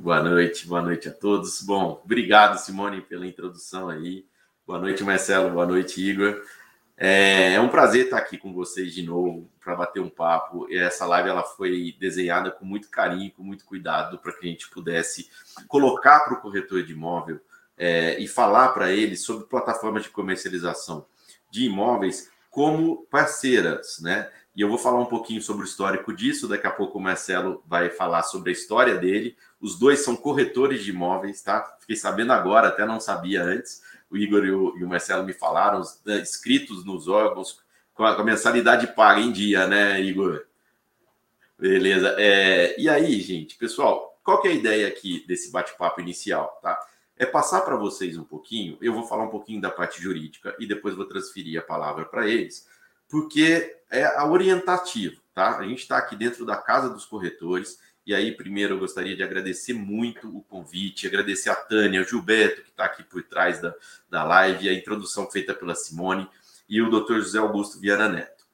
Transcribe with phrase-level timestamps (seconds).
[0.00, 1.60] Boa noite, boa noite a todos.
[1.60, 4.24] Bom, obrigado, Simone, pela introdução aí.
[4.64, 6.40] Boa noite, Marcelo, boa noite, Igor.
[6.96, 10.72] É, é um prazer estar aqui com vocês de novo para bater um papo.
[10.72, 14.70] Essa live ela foi desenhada com muito carinho, com muito cuidado, para que a gente
[14.70, 15.28] pudesse
[15.66, 17.40] colocar para o corretor de imóvel
[17.76, 21.06] é, e falar para ele sobre plataformas de comercialização
[21.50, 24.30] de imóveis como parceiras, né?
[24.58, 26.48] E eu vou falar um pouquinho sobre o histórico disso.
[26.48, 29.36] Daqui a pouco o Marcelo vai falar sobre a história dele.
[29.60, 31.76] Os dois são corretores de imóveis, tá?
[31.78, 33.80] Fiquei sabendo agora, até não sabia antes.
[34.10, 37.62] O Igor e o, e o Marcelo me falaram, né, inscritos nos órgãos,
[37.94, 40.44] com a, com a, mensalidade paga em dia, né, Igor?
[41.56, 42.16] Beleza.
[42.18, 46.76] É, e aí, gente, pessoal, qual que é a ideia aqui desse bate-papo inicial, tá?
[47.16, 50.66] É passar para vocês um pouquinho, eu vou falar um pouquinho da parte jurídica e
[50.66, 52.66] depois vou transferir a palavra para eles
[53.08, 55.58] porque é a orientativo, tá?
[55.58, 57.78] A gente está aqui dentro da casa dos corretores.
[58.06, 62.62] E aí, primeiro, eu gostaria de agradecer muito o convite, agradecer a Tânia, o Gilberto,
[62.62, 63.74] que está aqui por trás da,
[64.08, 66.28] da live, a introdução feita pela Simone
[66.68, 67.16] e o Dr.
[67.16, 68.44] José Augusto Viana Neto.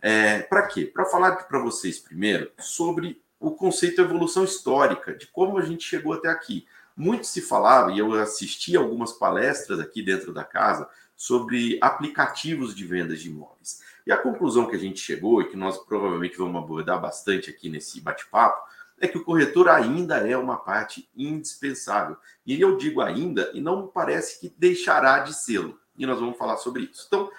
[0.00, 0.86] É, para quê?
[0.86, 6.12] Para falar para vocês primeiro sobre o conceito evolução histórica, de como a gente chegou
[6.12, 6.66] até aqui.
[6.96, 10.88] Muito se falava, e eu assisti algumas palestras aqui dentro da casa,
[11.20, 13.82] sobre aplicativos de vendas de imóveis.
[14.06, 17.68] E a conclusão que a gente chegou, e que nós provavelmente vamos abordar bastante aqui
[17.68, 18.66] nesse bate-papo,
[18.98, 22.16] é que o corretor ainda é uma parte indispensável.
[22.46, 25.78] E eu digo ainda, e não parece que deixará de sê-lo.
[25.94, 27.04] E nós vamos falar sobre isso.
[27.06, 27.30] Então,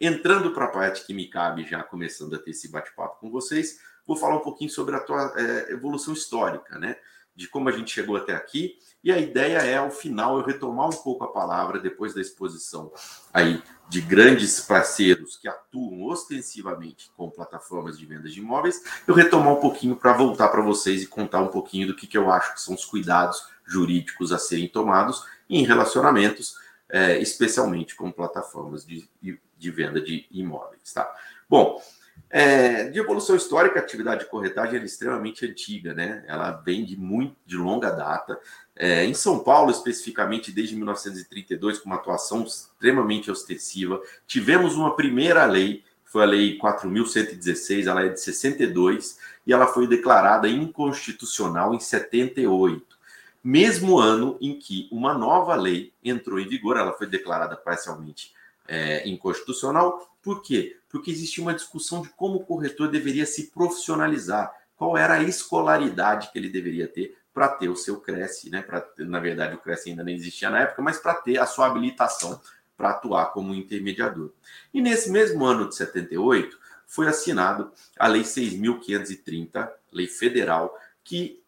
[0.00, 3.78] entrando para a parte que me cabe, já começando a ter esse bate-papo com vocês,
[4.06, 6.96] vou falar um pouquinho sobre a tua é, evolução histórica, né?
[7.36, 8.78] De como a gente chegou até aqui.
[9.04, 12.90] E a ideia é, ao final, eu retomar um pouco a palavra depois da exposição
[13.32, 19.52] aí de grandes parceiros que atuam ostensivamente com plataformas de vendas de imóveis, eu retomar
[19.52, 22.54] um pouquinho para voltar para vocês e contar um pouquinho do que, que eu acho
[22.54, 26.56] que são os cuidados jurídicos a serem tomados em relacionamentos,
[26.88, 29.08] é, especialmente com plataformas de,
[29.56, 30.92] de venda de imóveis.
[30.92, 31.08] Tá?
[31.48, 31.80] Bom,
[32.28, 36.24] é, de evolução histórica, a atividade de corretagem é extremamente antiga, né?
[36.26, 38.38] Ela vem de muito de longa data.
[38.74, 45.46] É, em São Paulo, especificamente desde 1932, com uma atuação extremamente ostensiva, tivemos uma primeira
[45.46, 51.80] lei, foi a Lei 4.116, ela é de 62, e ela foi declarada inconstitucional em
[51.80, 52.96] 78.
[53.42, 58.35] Mesmo ano em que uma nova lei entrou em vigor, ela foi declarada parcialmente
[58.68, 60.16] é, inconstitucional.
[60.22, 60.76] Por quê?
[60.88, 66.30] Porque existia uma discussão de como o corretor deveria se profissionalizar, qual era a escolaridade
[66.32, 68.62] que ele deveria ter para ter o seu Cresce, né?
[68.62, 71.66] Pra, na verdade, o Cresce ainda não existia na época, mas para ter a sua
[71.66, 72.40] habilitação
[72.76, 74.30] para atuar como intermediador.
[74.72, 81.42] E nesse mesmo ano de 78, foi assinado a Lei 6.530, lei federal, que,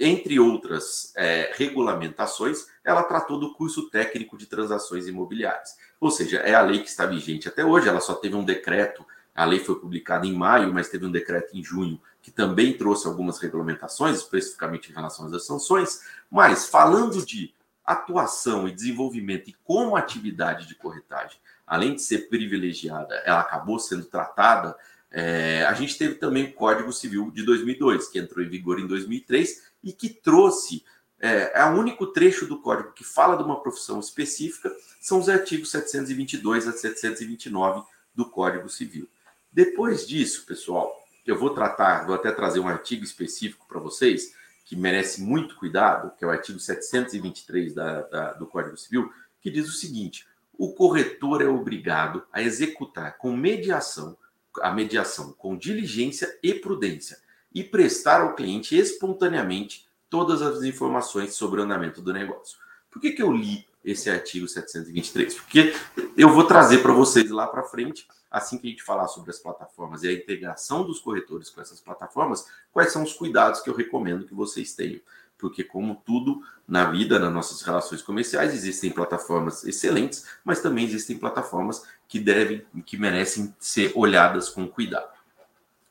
[0.00, 5.76] entre outras é, regulamentações, ela tratou do curso técnico de transações imobiliárias.
[6.02, 9.06] Ou seja, é a lei que está vigente até hoje, ela só teve um decreto,
[9.32, 13.06] a lei foi publicada em maio, mas teve um decreto em junho que também trouxe
[13.06, 17.54] algumas regulamentações, especificamente em relação às sanções, mas falando de
[17.84, 23.78] atuação e desenvolvimento e como a atividade de corretagem, além de ser privilegiada, ela acabou
[23.78, 24.76] sendo tratada,
[25.08, 28.88] é, a gente teve também o Código Civil de 2002, que entrou em vigor em
[28.88, 30.84] 2003 e que trouxe,
[31.22, 35.28] é, é o único trecho do Código que fala de uma profissão específica, são os
[35.28, 39.08] artigos 722 a 729 do Código Civil.
[39.52, 40.92] Depois disso, pessoal,
[41.24, 44.34] eu vou tratar, vou até trazer um artigo específico para vocês,
[44.64, 49.50] que merece muito cuidado, que é o artigo 723 da, da, do Código Civil, que
[49.50, 50.26] diz o seguinte:
[50.58, 54.16] o corretor é obrigado a executar com mediação,
[54.60, 57.18] a mediação com diligência e prudência,
[57.54, 62.58] e prestar ao cliente espontaneamente todas as informações sobre o andamento do negócio.
[62.90, 65.34] Por que, que eu li esse artigo 723?
[65.36, 65.74] Porque
[66.14, 69.38] eu vou trazer para vocês lá para frente assim que a gente falar sobre as
[69.38, 73.74] plataformas e a integração dos corretores com essas plataformas, quais são os cuidados que eu
[73.74, 75.00] recomendo que vocês tenham.
[75.38, 81.16] Porque, como tudo na vida, nas nossas relações comerciais, existem plataformas excelentes, mas também existem
[81.16, 85.10] plataformas que devem, que merecem ser olhadas com cuidado.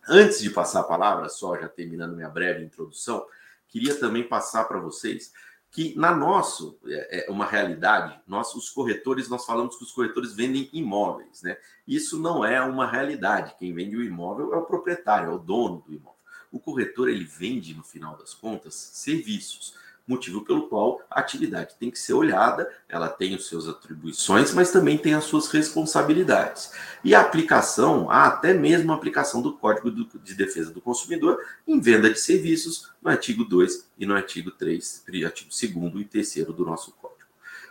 [0.08, 3.26] Antes de passar a palavra, só já terminando minha breve introdução,
[3.72, 5.32] queria também passar para vocês
[5.72, 8.20] que na nosso é, é uma realidade.
[8.28, 11.58] Nós, os corretores, nós falamos que os corretores vendem imóveis, né?
[11.88, 13.56] Isso não é uma realidade.
[13.58, 16.20] Quem vende o imóvel é o proprietário, é o dono do imóvel.
[16.52, 19.74] O corretor ele vende no final das contas serviços
[20.08, 24.72] motivo pelo qual a atividade tem que ser olhada, ela tem os seus atribuições, mas
[24.72, 26.72] também tem as suas responsabilidades.
[27.04, 31.80] E a aplicação, há até mesmo a aplicação do Código de Defesa do Consumidor em
[31.80, 35.50] venda de serviços no artigo 2 e no artigo 3, artigo
[35.90, 37.22] 2 e 3 do nosso Código.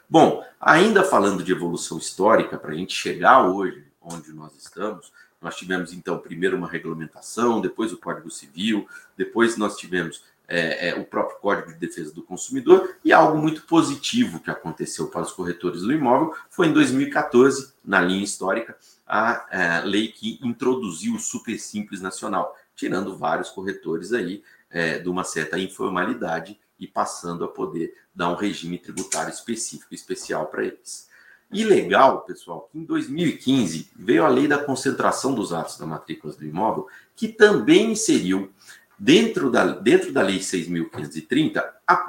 [0.08, 5.56] Bom, ainda falando de evolução histórica, para a gente chegar hoje onde nós estamos, nós
[5.56, 8.86] tivemos então primeiro uma regulamentação, depois o Código Civil,
[9.16, 13.62] depois nós tivemos é, é, o próprio Código de Defesa do Consumidor, e algo muito
[13.62, 18.76] positivo que aconteceu para os corretores do imóvel foi em 2014, na linha histórica,
[19.06, 25.08] a, é, lei que introduziu o Super Simples Nacional, tirando vários corretores aí é, de
[25.08, 31.08] uma certa informalidade e passando a poder dar um regime tributário específico, especial para eles.
[31.52, 36.32] E legal, pessoal, que em 2015 veio a lei da concentração dos atos da matrícula
[36.32, 36.86] do imóvel,
[37.16, 38.52] que também inseriu
[39.00, 41.56] dentro da, dentro da Lei 6.530,
[41.86, 42.08] a,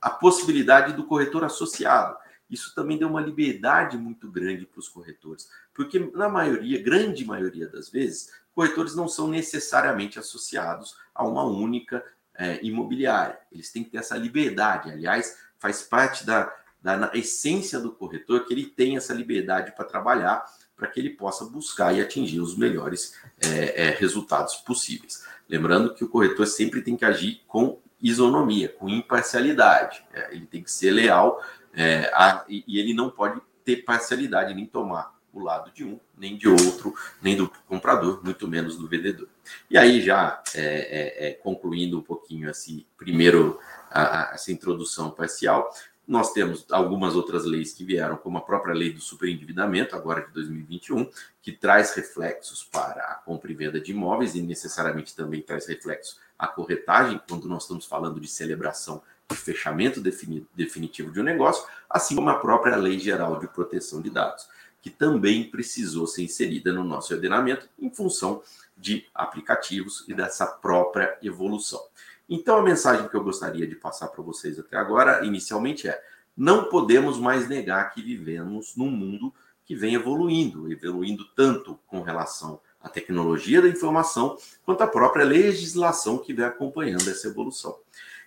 [0.00, 2.16] a possibilidade do corretor associado.
[2.48, 7.68] Isso também deu uma liberdade muito grande para os corretores, porque na maioria, grande maioria
[7.68, 12.02] das vezes, corretores não são necessariamente associados a uma única
[12.34, 13.38] é, imobiliária.
[13.52, 14.90] Eles têm que ter essa liberdade.
[14.90, 20.46] Aliás, faz parte da, da essência do corretor que ele tem essa liberdade para trabalhar,
[20.74, 25.24] para que ele possa buscar e atingir os melhores é, é, resultados possíveis.
[25.48, 30.04] Lembrando que o corretor sempre tem que agir com isonomia, com imparcialidade.
[30.12, 31.42] É, ele tem que ser leal
[31.74, 36.34] é, a, e, ele não pode ter parcialidade, nem tomar o lado de um, nem
[36.36, 39.28] de outro, nem do comprador, muito menos do vendedor.
[39.70, 43.60] E aí, já é, é, é concluindo um pouquinho esse primeiro,
[43.90, 45.70] a, a, essa introdução parcial,
[46.06, 50.32] nós temos algumas outras leis que vieram, como a própria lei do superendividamento, agora de
[50.32, 51.10] 2021,
[51.42, 56.20] que traz reflexos para a compra e venda de imóveis e necessariamente também traz reflexos
[56.38, 62.14] à corretagem, quando nós estamos falando de celebração de fechamento definitivo de um negócio, assim
[62.14, 64.48] como a própria Lei Geral de Proteção de Dados,
[64.80, 68.40] que também precisou ser inserida no nosso ordenamento em função
[68.76, 71.82] de aplicativos e dessa própria evolução.
[72.28, 76.02] Então, a mensagem que eu gostaria de passar para vocês até agora, inicialmente, é:
[76.36, 79.32] não podemos mais negar que vivemos num mundo
[79.64, 86.18] que vem evoluindo, evoluindo tanto com relação à tecnologia da informação, quanto à própria legislação
[86.18, 87.76] que vem acompanhando essa evolução.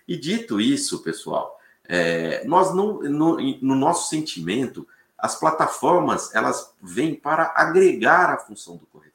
[0.06, 4.86] E dito isso, pessoal, é, nós não, no, no nosso sentimento,
[5.16, 9.09] as plataformas elas vêm para agregar a função do corretor.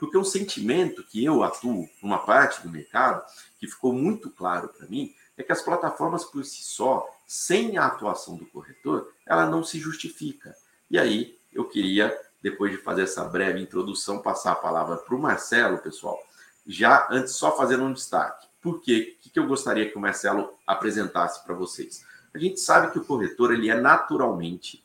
[0.00, 3.22] Porque um sentimento que eu atuo numa parte do mercado
[3.58, 7.84] que ficou muito claro para mim é que as plataformas por si só, sem a
[7.84, 10.56] atuação do corretor, ela não se justifica.
[10.90, 15.20] E aí eu queria, depois de fazer essa breve introdução, passar a palavra para o
[15.20, 16.18] Marcelo, pessoal.
[16.66, 18.48] Já antes, só fazendo um destaque.
[18.62, 19.18] Por quê?
[19.26, 22.04] O que eu gostaria que o Marcelo apresentasse para vocês?
[22.32, 24.82] A gente sabe que o corretor ele é naturalmente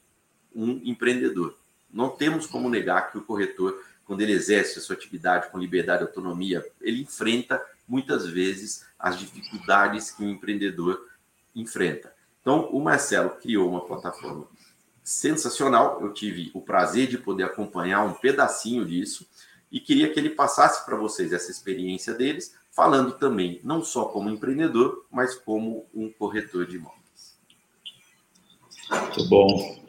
[0.54, 1.58] um empreendedor.
[1.90, 6.04] Não temos como negar que o corretor, quando ele exerce a sua atividade com liberdade
[6.04, 11.10] e autonomia, ele enfrenta muitas vezes as dificuldades que o empreendedor
[11.56, 12.13] enfrenta.
[12.42, 14.47] Então, o Marcelo criou uma plataforma
[15.04, 16.00] sensacional.
[16.02, 19.28] Eu tive o prazer de poder acompanhar um pedacinho disso
[19.71, 24.30] e queria que ele passasse para vocês essa experiência deles, falando também não só como
[24.30, 27.38] empreendedor, mas como um corretor de imóveis.
[28.90, 29.85] Muito bom.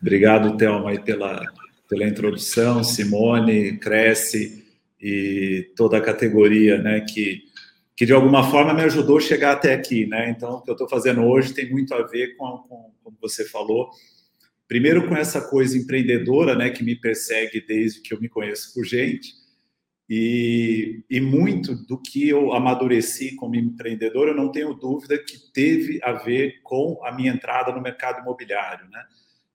[0.00, 1.44] Obrigado, Thelma, pela,
[1.88, 2.84] pela introdução.
[2.84, 4.64] Simone, Cresce,
[5.00, 7.42] e toda a categoria, né, que,
[7.96, 10.28] que de alguma forma me ajudou a chegar até aqui, né?
[10.30, 13.44] Então, o que eu estou fazendo hoje tem muito a ver com, com, como você
[13.44, 13.90] falou,
[14.66, 18.84] primeiro com essa coisa empreendedora, né, que me persegue desde que eu me conheço por
[18.84, 19.32] gente,
[20.10, 26.00] e, e muito do que eu amadureci como empreendedor, eu não tenho dúvida que teve
[26.02, 29.04] a ver com a minha entrada no mercado imobiliário, né?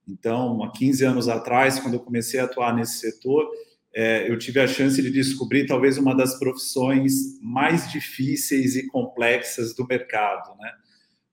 [0.08, 3.50] Então, há 15 anos atrás, quando eu comecei a atuar nesse setor,
[3.96, 9.76] é, eu tive a chance de descobrir talvez uma das profissões mais difíceis e complexas
[9.76, 10.72] do mercado, né?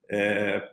[0.09, 0.69] É,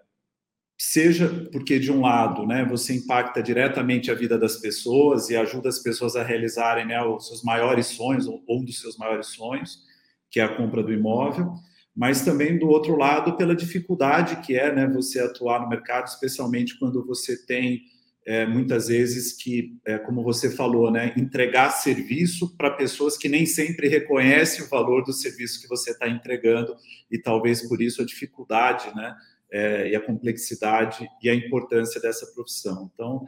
[0.79, 5.69] seja porque de um lado, né, você impacta diretamente a vida das pessoas e ajuda
[5.69, 9.83] as pessoas a realizarem né, os seus maiores sonhos ou um dos seus maiores sonhos,
[10.31, 11.53] que é a compra do imóvel,
[11.99, 16.79] mas também do outro lado pela dificuldade que é, né, você atuar no mercado, especialmente
[16.79, 17.83] quando você tem
[18.25, 23.45] é, muitas vezes que, é, como você falou, né, entregar serviço para pessoas que nem
[23.45, 26.77] sempre reconhecem o valor do serviço que você está entregando
[27.11, 29.17] e talvez por isso a dificuldade, né,
[29.51, 32.89] é, e a complexidade e a importância dessa profissão.
[32.95, 33.27] Então,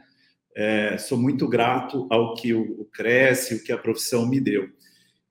[0.55, 4.69] é, sou muito grato ao que o, o Cresce, o que a profissão me deu.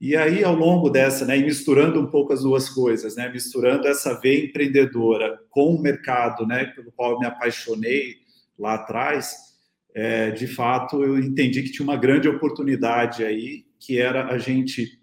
[0.01, 4.19] E aí, ao longo dessa, né, misturando um pouco as duas coisas, né, misturando essa
[4.19, 8.17] veia empreendedora com o mercado, né, pelo qual eu me apaixonei
[8.59, 9.37] lá atrás,
[9.95, 14.99] é, de fato, eu entendi que tinha uma grande oportunidade aí, que era a gente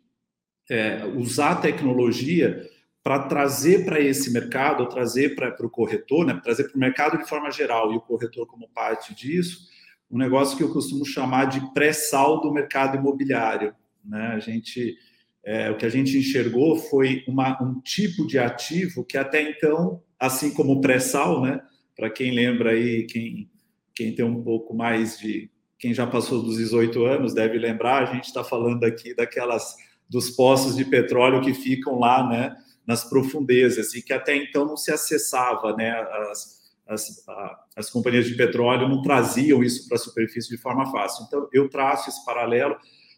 [0.68, 2.68] é, usar a tecnologia
[3.04, 7.30] para trazer para esse mercado, trazer para o corretor, né, trazer para o mercado de
[7.30, 9.68] forma geral e o corretor como parte disso,
[10.10, 13.76] um negócio que eu costumo chamar de pré-sal do mercado imobiliário.
[14.04, 14.28] Né?
[14.28, 14.96] A gente,
[15.44, 20.02] é, o que a gente enxergou foi uma, um tipo de ativo que até então,
[20.20, 21.62] assim como o pré-sal, né?
[21.98, 23.50] para quem lembra aí, quem,
[23.96, 25.50] quem tem um pouco mais de.
[25.80, 29.76] Quem já passou dos 18 anos deve lembrar, a gente está falando aqui daquelas
[30.10, 34.78] dos poços de petróleo que ficam lá, né, nas profundezas e que até então não
[34.78, 35.92] se acessava, né,
[36.32, 40.90] as, as, a, as companhias de petróleo não traziam isso para a superfície de forma
[40.92, 41.26] fácil.
[41.28, 42.76] Então, eu traço esse paralelo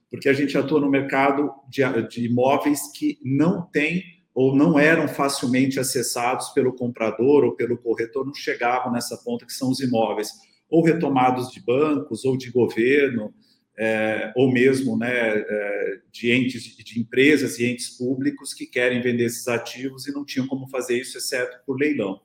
[0.09, 5.07] porque a gente atua no mercado de, de imóveis que não tem ou não eram
[5.07, 10.31] facilmente acessados pelo comprador ou pelo corretor, não chegavam nessa ponta que são os imóveis,
[10.69, 13.33] ou retomados de bancos ou de governo,
[13.77, 19.25] é, ou mesmo né, é, de entes, de empresas e entes públicos que querem vender
[19.25, 22.19] esses ativos e não tinham como fazer isso, exceto por leilão.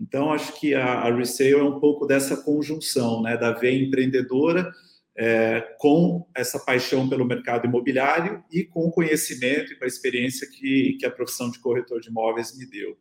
[0.00, 4.72] Então, acho que a, a Resale é um pouco dessa conjunção, né, da veia empreendedora
[5.16, 10.48] é, com essa paixão pelo mercado imobiliário e com o conhecimento e com a experiência
[10.48, 12.98] que, que a profissão de corretor de imóveis me deu.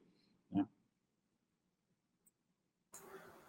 [0.51, 0.65] Né?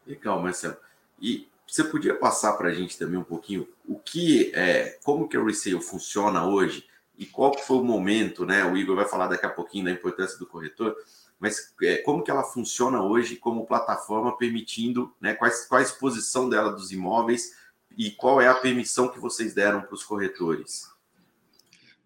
[0.07, 0.77] Legal, Marcelo.
[1.21, 5.37] E você podia passar para a gente também um pouquinho o que é, como que
[5.37, 8.65] a Resale funciona hoje e qual que foi o momento, né?
[8.65, 10.97] O Igor vai falar daqui a pouquinho da importância do corretor,
[11.39, 16.49] mas é, como que ela funciona hoje como plataforma, permitindo, né, quais, qual a exposição
[16.49, 17.53] dela dos imóveis
[17.97, 20.83] e qual é a permissão que vocês deram para os corretores?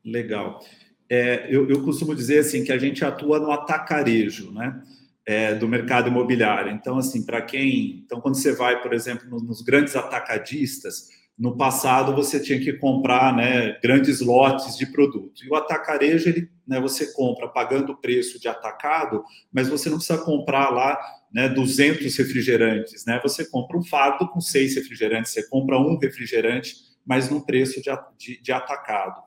[0.04, 0.60] Legal.
[1.08, 4.82] É, eu, eu, costumo dizer assim que a gente atua no atacarejo, né?
[5.24, 6.70] É, do mercado imobiliário.
[6.72, 8.02] Então, assim, para quem.
[8.04, 12.72] Então, quando você vai, por exemplo, nos, nos grandes atacadistas, no passado você tinha que
[12.72, 15.44] comprar né, grandes lotes de produto.
[15.44, 19.98] E o atacarejo, ele, né, você compra pagando o preço de atacado, mas você não
[19.98, 20.98] precisa comprar lá
[21.32, 23.04] né, 200 refrigerantes.
[23.06, 23.20] Né?
[23.22, 26.74] Você compra um fardo com seis refrigerantes, você compra um refrigerante,
[27.06, 29.22] mas num preço de, de, de atacado.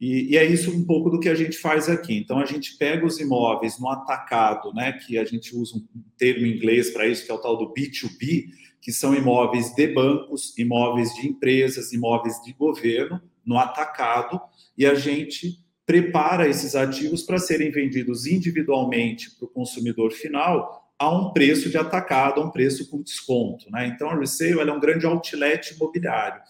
[0.00, 2.18] E, e, é isso um pouco do que a gente faz aqui.
[2.18, 5.86] Então, a gente pega os imóveis no atacado, né, que a gente usa um
[6.18, 8.44] termo em inglês para isso, que é o tal do B2B,
[8.86, 14.40] que são imóveis de bancos, imóveis de empresas, imóveis de governo, no atacado,
[14.78, 21.10] e a gente prepara esses ativos para serem vendidos individualmente para o consumidor final a
[21.10, 23.68] um preço de atacado, a um preço com desconto.
[23.72, 23.88] Né?
[23.88, 26.40] Então, a resale é um grande outlet imobiliário.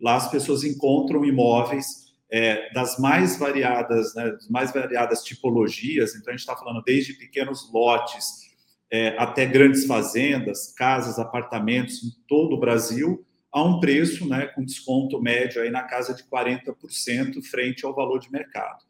[0.00, 6.14] Lá as pessoas encontram imóveis é, das mais variadas, né, mais variadas tipologias.
[6.14, 8.50] Então, a gente está falando desde pequenos lotes
[8.92, 14.62] é, até grandes fazendas, casas, apartamentos em todo o Brasil, a um preço né, com
[14.62, 18.84] desconto médio aí na casa de 40% frente ao valor de mercado.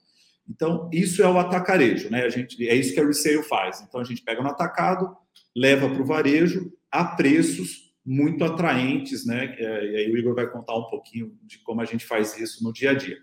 [0.49, 2.25] Então, isso é o atacarejo, né?
[2.25, 3.80] A gente, é isso que a resale faz.
[3.80, 5.16] Então, a gente pega no atacado,
[5.54, 9.54] leva para o varejo a preços muito atraentes, né?
[9.56, 12.62] É, e aí o Igor vai contar um pouquinho de como a gente faz isso
[12.64, 13.18] no dia a dia.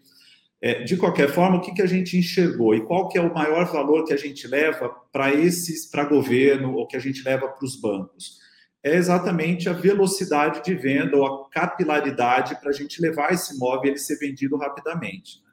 [0.61, 3.33] É, de qualquer forma, o que, que a gente enxergou e qual que é o
[3.33, 7.47] maior valor que a gente leva para esses, para governo ou que a gente leva
[7.47, 8.39] para os bancos?
[8.83, 13.85] É exatamente a velocidade de venda ou a capilaridade para a gente levar esse imóvel
[13.85, 15.41] e ele ser vendido rapidamente.
[15.43, 15.49] Né?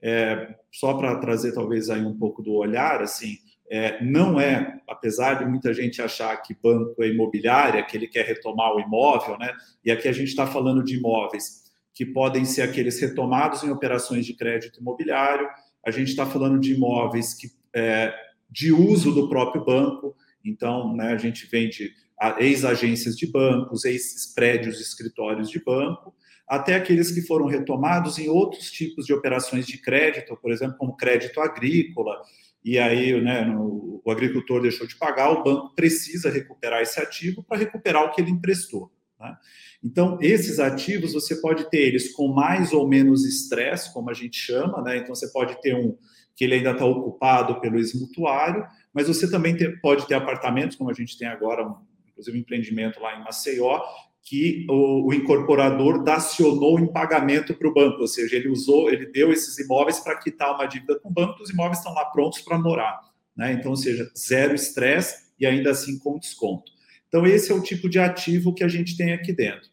[0.00, 3.36] É, só para trazer talvez aí um pouco do olhar, assim,
[3.70, 8.24] é, não é, apesar de muita gente achar que banco é imobiliária, que ele quer
[8.24, 9.52] retomar o imóvel, né?
[9.84, 11.67] E aqui a gente está falando de imóveis
[11.98, 15.48] que podem ser aqueles retomados em operações de crédito imobiliário.
[15.84, 18.14] A gente está falando de imóveis que, é,
[18.48, 20.14] de uso do próprio banco.
[20.44, 21.90] Então, né, a gente vende
[22.38, 26.14] ex-agências de bancos, ex-prédios, escritórios de banco,
[26.46, 30.96] até aqueles que foram retomados em outros tipos de operações de crédito, por exemplo, como
[30.96, 32.22] crédito agrícola,
[32.64, 37.42] e aí né, no, o agricultor deixou de pagar, o banco precisa recuperar esse ativo
[37.42, 38.88] para recuperar o que ele emprestou.
[39.18, 39.36] Né?
[39.82, 44.36] Então, esses ativos, você pode ter eles com mais ou menos estresse, como a gente
[44.36, 44.98] chama, né?
[44.98, 45.96] Então, você pode ter um
[46.34, 50.88] que ele ainda está ocupado pelo ex-mutuário, mas você também ter, pode ter apartamentos, como
[50.88, 51.68] a gente tem agora,
[52.08, 53.82] inclusive um empreendimento lá em Maceió,
[54.22, 59.06] que o, o incorporador dacionou em pagamento para o banco, ou seja, ele usou, ele
[59.06, 62.40] deu esses imóveis para quitar uma dívida com o banco, os imóveis estão lá prontos
[62.40, 63.00] para morar,
[63.36, 63.52] né?
[63.52, 66.70] Então, ou seja, zero estresse e ainda assim com desconto.
[67.08, 69.68] Então, esse é o tipo de ativo que a gente tem aqui dentro.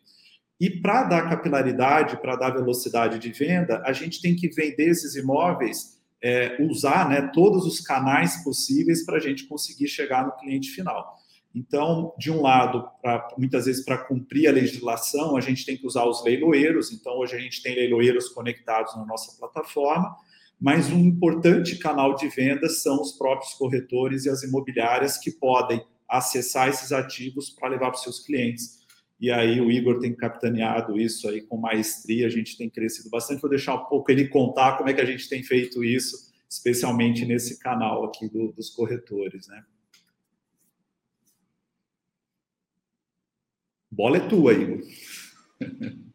[0.59, 5.15] E para dar capilaridade, para dar velocidade de venda, a gente tem que vender esses
[5.15, 10.69] imóveis, é, usar né, todos os canais possíveis para a gente conseguir chegar no cliente
[10.71, 11.17] final.
[11.53, 15.85] Então, de um lado, pra, muitas vezes para cumprir a legislação, a gente tem que
[15.87, 16.91] usar os leiloeiros.
[16.91, 20.15] Então, hoje a gente tem leiloeiros conectados na nossa plataforma,
[20.59, 25.81] mas um importante canal de venda são os próprios corretores e as imobiliárias que podem
[26.09, 28.79] acessar esses ativos para levar para os seus clientes.
[29.19, 33.41] E aí o Igor tem capitaneado isso aí com maestria, a gente tem crescido bastante.
[33.41, 37.25] Vou deixar um pouco ele contar como é que a gente tem feito isso, especialmente
[37.25, 39.63] nesse canal aqui do, dos corretores, né?
[43.89, 44.81] Bola é tua, Igor.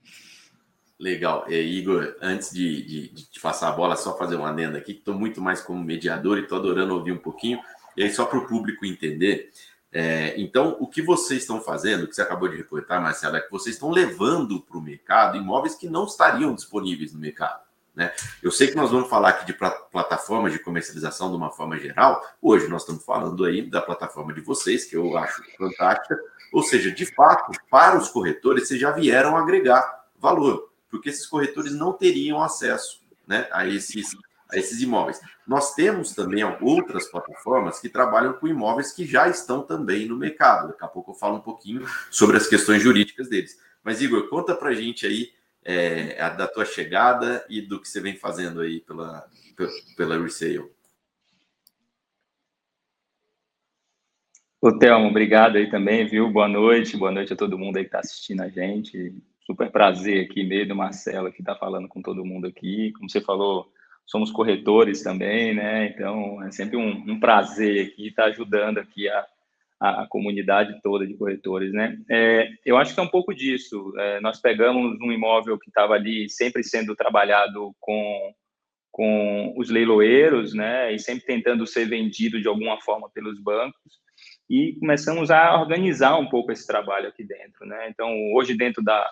[1.00, 1.46] Legal.
[1.48, 4.92] É, Igor, antes de, de, de, te passar a bola, só fazer uma adenda aqui,
[4.92, 7.58] estou muito mais como mediador e estou adorando ouvir um pouquinho.
[7.96, 9.50] E aí, só para o público entender,
[9.92, 13.50] é, então, o que vocês estão fazendo, que você acabou de reportar, Marcelo, é que
[13.50, 17.60] vocês estão levando para o mercado imóveis que não estariam disponíveis no mercado.
[17.94, 18.12] Né?
[18.40, 22.24] Eu sei que nós vamos falar aqui de plataformas de comercialização de uma forma geral.
[22.40, 26.16] Hoje nós estamos falando aí da plataforma de vocês, que eu acho fantástica.
[26.52, 31.72] Ou seja, de fato, para os corretores, vocês já vieram agregar valor, porque esses corretores
[31.72, 34.16] não teriam acesso né, a esses
[34.52, 35.20] a esses imóveis.
[35.46, 40.68] Nós temos também outras plataformas que trabalham com imóveis que já estão também no mercado.
[40.68, 43.58] Daqui a pouco eu falo um pouquinho sobre as questões jurídicas deles.
[43.82, 45.30] Mas, Igor, conta para a gente aí
[45.64, 49.26] é, da tua chegada e do que você vem fazendo aí pela,
[49.96, 50.70] pela Resale.
[54.62, 56.30] Ô, Thelmo, obrigado aí também, viu?
[56.30, 59.14] Boa noite, boa noite a todo mundo aí que está assistindo a gente.
[59.46, 62.92] Super prazer aqui, meio do Marcelo, que está falando com todo mundo aqui.
[62.92, 63.72] Como você falou,
[64.10, 65.86] somos corretores também, né?
[65.86, 69.26] Então é sempre um, um prazer aqui estar ajudando aqui a,
[69.78, 71.96] a, a, comunidade toda de corretores, né?
[72.10, 73.92] É, eu acho que é um pouco disso.
[73.96, 78.34] É, nós pegamos um imóvel que estava ali sempre sendo trabalhado com
[78.92, 80.92] com os leiloeiros, né?
[80.92, 84.00] E sempre tentando ser vendido de alguma forma pelos bancos
[84.50, 87.88] e começamos a organizar um pouco esse trabalho aqui dentro, né?
[87.88, 89.08] Então hoje dentro da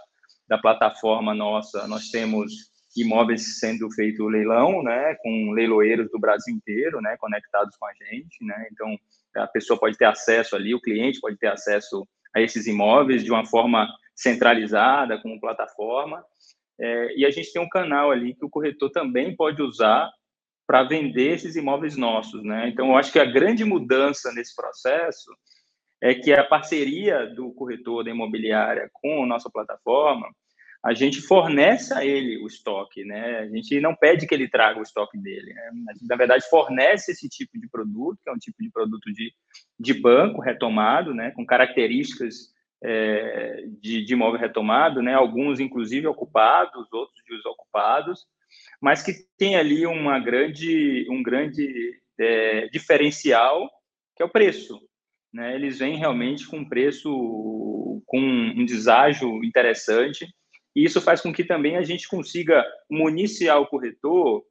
[0.49, 2.53] da plataforma nossa nós temos
[3.03, 8.43] imóveis sendo feito leilão, né, com leiloeiros do Brasil inteiro, né, conectados com a gente,
[8.43, 8.97] né, então
[9.37, 13.31] a pessoa pode ter acesso ali, o cliente pode ter acesso a esses imóveis de
[13.31, 16.25] uma forma centralizada, com plataforma,
[16.81, 20.11] é, e a gente tem um canal ali que o corretor também pode usar
[20.67, 25.31] para vender esses imóveis nossos, né, então eu acho que a grande mudança nesse processo
[26.01, 30.29] é que a parceria do corretor da imobiliária com a nossa plataforma
[30.85, 33.41] a gente fornece a ele o estoque, né?
[33.41, 35.53] A gente não pede que ele traga o estoque dele.
[35.53, 35.71] Né?
[35.91, 39.13] A gente, na verdade, fornece esse tipo de produto, que é um tipo de produto
[39.13, 39.33] de,
[39.79, 41.33] de banco retomado, né?
[41.33, 45.15] Com características é, de, de imóvel retomado, né?
[45.15, 48.25] Alguns, inclusive, ocupados, outros desocupados,
[48.81, 53.69] mas que tem ali uma grande, um grande é, diferencial,
[54.17, 54.81] que é o preço.
[55.33, 55.55] Né?
[55.55, 57.11] Eles vêm realmente com um preço,
[58.07, 60.27] com um deságio interessante,
[60.79, 64.45] e isso faz com que também a gente consiga municiar o corretor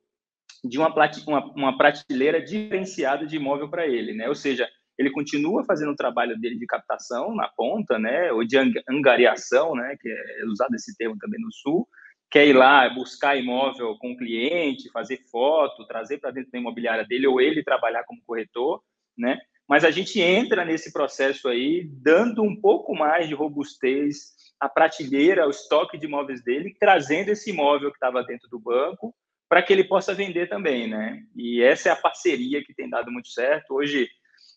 [0.62, 0.94] de uma,
[1.26, 4.28] uma, uma prateleira diferenciada de imóvel para ele, né?
[4.28, 8.30] Ou seja, ele continua fazendo o trabalho dele de captação na ponta, né?
[8.34, 8.58] Ou de
[8.90, 9.96] angariação, né?
[10.02, 11.88] Que é usado esse termo também no Sul,
[12.30, 17.06] quer ir lá buscar imóvel com o cliente, fazer foto, trazer para dentro da imobiliária
[17.06, 18.82] dele ou ele trabalhar como corretor,
[19.18, 19.40] né?
[19.68, 25.46] Mas a gente entra nesse processo aí dando um pouco mais de robustez a prateleira,
[25.46, 29.14] o estoque de imóveis dele, trazendo esse imóvel que estava dentro do banco
[29.50, 31.22] para que ele possa vender também, né?
[31.36, 33.76] E essa é a parceria que tem dado muito certo.
[33.76, 34.10] Hoje,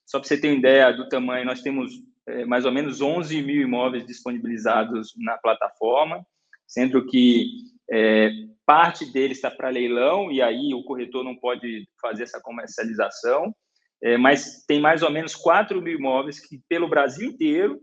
[0.06, 1.92] só para você ter uma ideia do tamanho, nós temos
[2.26, 6.24] é, mais ou menos 11 mil imóveis disponibilizados na plataforma,
[6.66, 7.46] sendo que
[7.90, 8.30] é,
[8.66, 13.54] parte deles está para leilão e aí o corretor não pode fazer essa comercialização,
[14.02, 17.80] é, mas tem mais ou menos 4 mil imóveis que pelo Brasil inteiro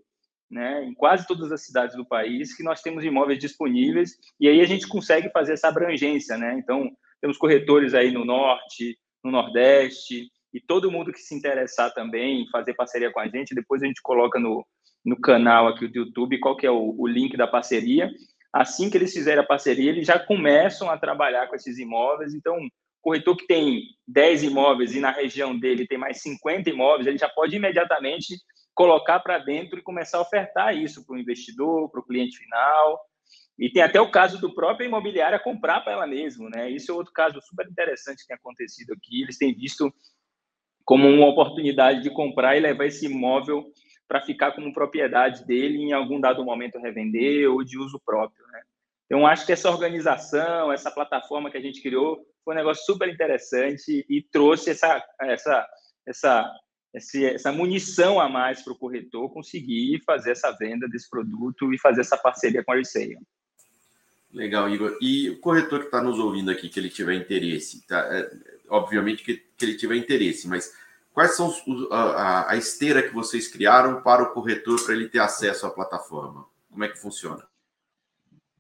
[0.50, 4.62] né, em quase todas as cidades do país, que nós temos imóveis disponíveis, e aí
[4.62, 6.58] a gente consegue fazer essa abrangência, né?
[6.58, 12.42] Então, temos corretores aí no norte, no nordeste, e todo mundo que se interessar também
[12.42, 14.66] em fazer parceria com a gente, depois a gente coloca no,
[15.06, 18.10] no canal aqui do YouTube qual que é o, o link da parceria.
[18.54, 22.34] Assim que eles fizerem a parceria, eles já começam a trabalhar com esses imóveis.
[22.34, 22.58] Então,
[23.08, 27.30] corretor que tem 10 imóveis e na região dele tem mais 50 imóveis, ele já
[27.30, 28.36] pode imediatamente
[28.76, 33.00] colocar para dentro e começar a ofertar isso para o investidor, para o cliente final.
[33.58, 36.70] E tem até o caso do próprio imobiliária comprar para ela mesma, né?
[36.70, 39.22] Isso é outro caso super interessante que tem acontecido aqui.
[39.24, 39.90] Eles têm visto
[40.84, 43.72] como uma oportunidade de comprar e levar esse imóvel
[44.06, 48.62] para ficar como propriedade dele em algum dado momento revender ou de uso próprio, né?
[49.08, 53.08] Então, acho que essa organização, essa plataforma que a gente criou, foi um negócio super
[53.08, 55.68] interessante e trouxe essa, essa,
[56.06, 56.52] essa,
[56.94, 62.02] essa munição a mais para o corretor conseguir fazer essa venda desse produto e fazer
[62.02, 63.18] essa parceria com a Resale.
[64.34, 64.98] Legal, Igor.
[65.02, 68.00] E o corretor que está nos ouvindo aqui, que ele tiver interesse, tá?
[68.12, 68.30] É,
[68.70, 70.74] obviamente que, que, ele tiver interesse, mas
[71.14, 75.20] quais são os, a, a esteira que vocês criaram para o corretor para ele ter
[75.20, 76.46] acesso à plataforma?
[76.70, 77.48] Como é que funciona?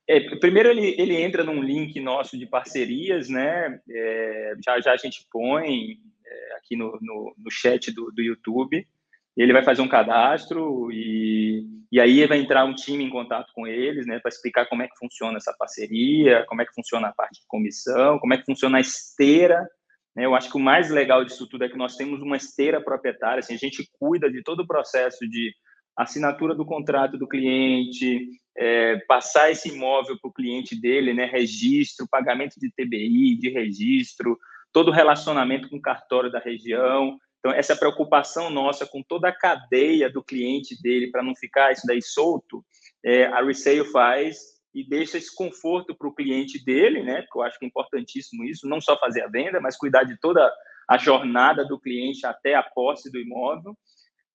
[0.09, 3.79] É, primeiro ele, ele entra num link nosso de parcerias, né?
[3.89, 8.87] É, já já a gente põe é, aqui no, no, no, chat do, do YouTube.
[9.35, 13.67] Ele vai fazer um cadastro e, e aí vai entrar um time em contato com
[13.67, 14.19] eles, né?
[14.19, 17.47] Para explicar como é que funciona essa parceria, como é que funciona a parte de
[17.47, 19.67] comissão, como é que funciona a esteira.
[20.15, 20.25] Né?
[20.25, 23.39] Eu acho que o mais legal disso tudo é que nós temos uma esteira proprietária,
[23.39, 25.53] assim, a gente cuida de todo o processo de
[25.95, 32.07] assinatura do contrato do cliente, é, passar esse imóvel para o cliente dele, né, registro,
[32.09, 34.37] pagamento de TBI, de registro,
[34.73, 37.17] todo o relacionamento com o cartório da região.
[37.39, 41.85] Então, essa preocupação nossa com toda a cadeia do cliente dele, para não ficar isso
[41.85, 42.65] daí solto,
[43.05, 44.37] é, a Resale faz
[44.73, 47.21] e deixa esse conforto para o cliente dele, né?
[47.21, 50.19] Porque eu acho que é importantíssimo isso, não só fazer a venda, mas cuidar de
[50.19, 50.51] toda
[50.87, 53.75] a jornada do cliente até a posse do imóvel.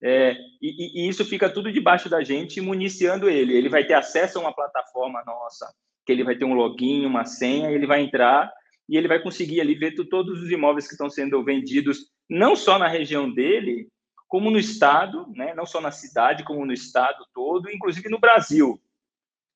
[0.02, 3.56] É, e, e, isso fica tudo debaixo da gente, municiando ele.
[3.56, 5.72] Ele vai ter acesso a uma plataforma nossa,
[6.04, 8.52] que ele vai ter um login, uma senha, ele vai entrar
[8.88, 12.78] e ele vai conseguir ali ver todos os imóveis que estão sendo vendidos, não só
[12.78, 13.88] na região dele,
[14.26, 15.54] como no estado, né?
[15.54, 18.80] não só na cidade, como no estado todo, inclusive no Brasil.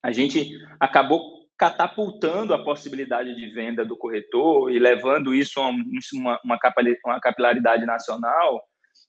[0.02, 6.40] A gente acabou catapultando a possibilidade de venda do corretor e levando isso a uma,
[6.44, 8.62] uma, capilaridade nacional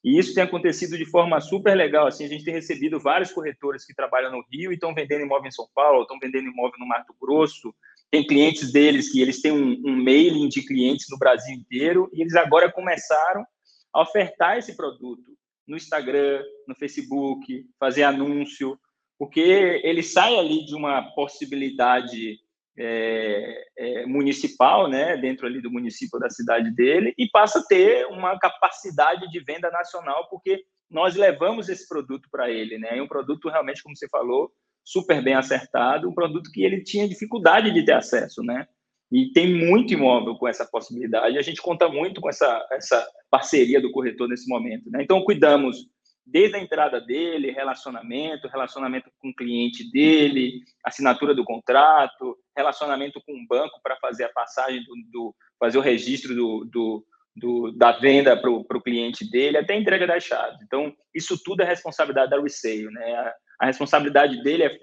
[0.04, 2.08] e isso tem acontecido de forma super legal.
[2.08, 5.48] Assim, a gente tem recebido vários corretores que trabalham no Rio e estão vendendo imóvel
[5.48, 7.74] em São Paulo, estão vendendo imóvel no Mato Grosso.
[8.10, 12.22] Tem clientes deles que eles têm um, um mailing de clientes no Brasil inteiro e
[12.22, 13.46] eles agora começaram
[13.94, 15.36] a ofertar esse produto
[15.68, 18.80] no Instagram, no Facebook, fazer anúncio,
[19.20, 22.40] porque ele sai ali de uma possibilidade
[22.78, 28.06] é, é, municipal, né, dentro ali do município da cidade dele, e passa a ter
[28.08, 33.08] uma capacidade de venda nacional, porque nós levamos esse produto para ele, né, é um
[33.08, 34.52] produto realmente, como você falou,
[34.84, 38.68] super bem acertado, um produto que ele tinha dificuldade de ter acesso, né,
[39.12, 43.82] e tem muito imóvel com essa possibilidade, a gente conta muito com essa, essa parceria
[43.82, 45.88] do corretor nesse momento, né, então cuidamos
[46.28, 53.34] desde a entrada dele, relacionamento, relacionamento com o cliente dele, assinatura do contrato, relacionamento com
[53.34, 57.94] o banco para fazer a passagem do, do, fazer o registro do, do, do da
[57.94, 60.60] venda para o cliente dele, até a entrega das chaves.
[60.62, 63.16] Então, isso tudo é responsabilidade da Resale, né?
[63.16, 64.78] A, a responsabilidade dele é,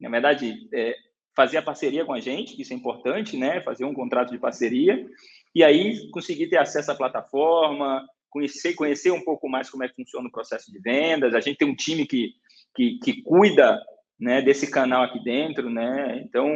[0.00, 0.96] na verdade, é
[1.34, 3.60] fazer a parceria com a gente, isso é importante, né?
[3.60, 5.06] Fazer um contrato de parceria
[5.54, 9.94] e aí conseguir ter acesso à plataforma, conhecer, conhecer um pouco mais como é que
[9.94, 11.34] funciona o processo de vendas.
[11.34, 12.32] A gente tem um time que,
[12.74, 13.78] que, que cuida
[14.18, 16.22] né, desse canal aqui dentro, né?
[16.24, 16.48] Então,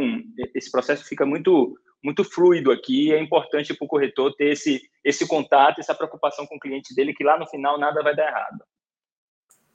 [0.55, 3.12] esse processo fica muito muito fluido aqui.
[3.12, 7.12] É importante para o corretor ter esse, esse contato, essa preocupação com o cliente dele,
[7.12, 8.65] que lá no final nada vai dar errado.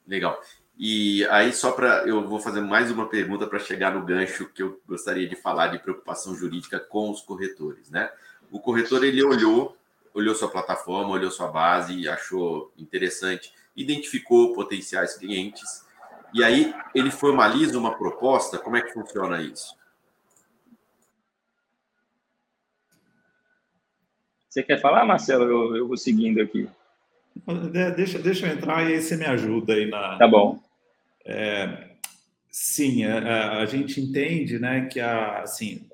[0.06, 0.40] Legal.
[0.78, 2.06] E aí, só para.
[2.06, 5.68] Eu vou fazer mais uma pergunta para chegar no gancho que eu gostaria de falar
[5.68, 8.10] de preocupação jurídica com os corretores, né?
[8.50, 9.76] O corretor ele olhou
[10.14, 15.86] olhou sua plataforma, olhou sua base, achou interessante, identificou potenciais clientes,
[16.34, 18.58] e aí ele formaliza uma proposta.
[18.58, 19.76] Como é que funciona isso?
[24.48, 25.44] Você quer falar, Marcelo?
[25.44, 26.68] Eu, eu vou seguindo aqui.
[27.96, 30.18] Deixa, deixa eu entrar e aí você me ajuda aí na.
[30.18, 30.60] Tá bom.
[31.24, 31.91] É,
[32.52, 35.88] sim, a, a, gente entende né, que a, assim,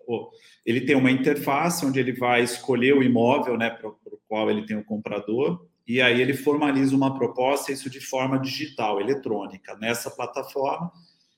[0.66, 4.66] ele tem uma interface onde ele vai escolher o imóvel né, para o qual ele
[4.66, 10.11] tem o comprador, e aí ele formaliza uma proposta, isso de forma digital, eletrônica, nessa
[10.11, 10.92] plataforma.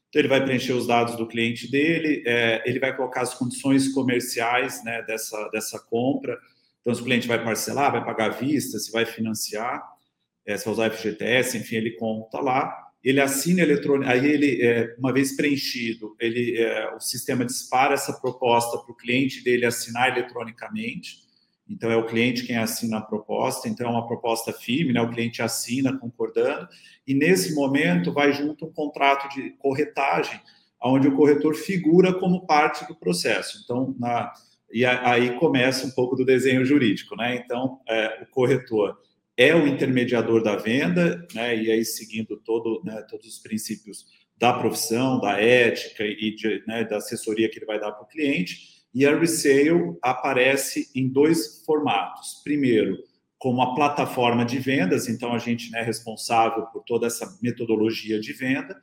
[0.08, 3.92] Então, ele vai preencher os dados do cliente dele, é, ele vai colocar as condições
[3.92, 6.36] comerciais né, dessa, dessa compra.
[6.80, 9.86] Então, se o cliente vai parcelar, vai pagar à vista, se vai financiar,
[10.44, 14.94] é, se vai usar FGTS, enfim, ele conta lá ele assina eletrônico, aí ele, é,
[14.98, 20.08] uma vez preenchido, ele, é, o sistema dispara essa proposta para o cliente dele assinar
[20.08, 21.20] eletronicamente.
[21.68, 25.00] então é o cliente quem assina a proposta, então é uma proposta firme, né?
[25.00, 26.68] o cliente assina concordando,
[27.06, 30.38] e nesse momento vai junto um contrato de corretagem,
[30.82, 33.60] onde o corretor figura como parte do processo.
[33.64, 34.32] Então, na,
[34.72, 37.36] e aí começa um pouco do desenho jurídico, né?
[37.36, 38.98] Então, é, o corretor
[39.40, 41.56] é o intermediador da venda, né?
[41.56, 44.04] E aí seguindo todo, né, todos os princípios
[44.36, 48.06] da profissão, da ética e de, né, da assessoria que ele vai dar para o
[48.06, 48.84] cliente.
[48.92, 52.42] E a resale aparece em dois formatos.
[52.44, 52.98] Primeiro,
[53.38, 58.20] como a plataforma de vendas, então a gente né, é responsável por toda essa metodologia
[58.20, 58.78] de venda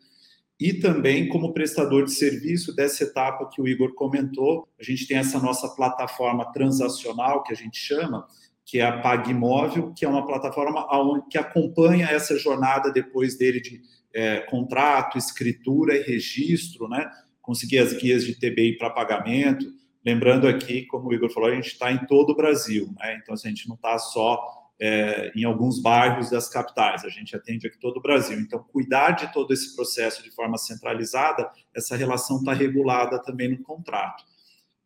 [0.60, 4.68] e também como prestador de serviço dessa etapa que o Igor comentou.
[4.80, 8.26] A gente tem essa nossa plataforma transacional, que a gente chama,
[8.68, 10.86] que é a PagMóvel, que é uma plataforma
[11.32, 13.82] que acompanha essa jornada depois dele de
[14.14, 17.10] é, contrato, escritura e registro, né?
[17.42, 19.66] conseguir as guias de TBI para pagamento.
[20.06, 23.18] Lembrando aqui, como o Igor falou, a gente está em todo o Brasil, né?
[23.22, 24.38] então assim, a gente não está só
[24.80, 28.38] é, em alguns bairros das capitais, a gente atende aqui todo o Brasil.
[28.38, 33.64] Então, cuidar de todo esse processo de forma centralizada, essa relação está regulada também no
[33.64, 34.26] contrato.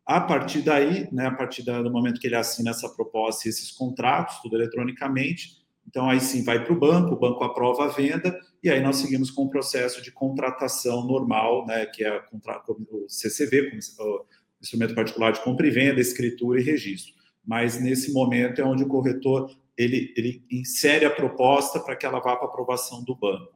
[0.04, 3.70] A partir daí, né, a partir do momento que ele assina essa proposta e esses
[3.70, 8.36] contratos, tudo eletronicamente, então aí sim vai para o banco, o banco aprova a venda
[8.62, 12.20] e aí nós seguimos com o processo de contratação normal, né, que é
[12.68, 14.26] o CCV, o
[14.60, 17.14] instrumento particular de compra e venda, escritura e registro.
[17.44, 22.20] Mas nesse momento é onde o corretor ele, ele insere a proposta para que ela
[22.20, 23.52] vá para aprovação do banco.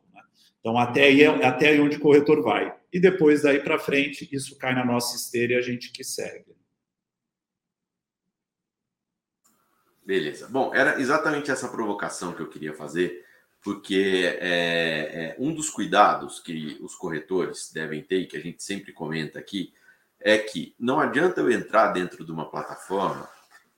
[0.67, 2.75] Então, até aí, é, até aí onde o corretor vai.
[2.93, 6.57] E depois, daí para frente, isso cai na nossa esteira e a gente que segue.
[10.05, 10.49] Beleza.
[10.49, 13.25] Bom, era exatamente essa provocação que eu queria fazer,
[13.63, 18.93] porque é, é, um dos cuidados que os corretores devem ter, que a gente sempre
[18.93, 19.73] comenta aqui,
[20.19, 23.29] é que não adianta eu entrar dentro de uma plataforma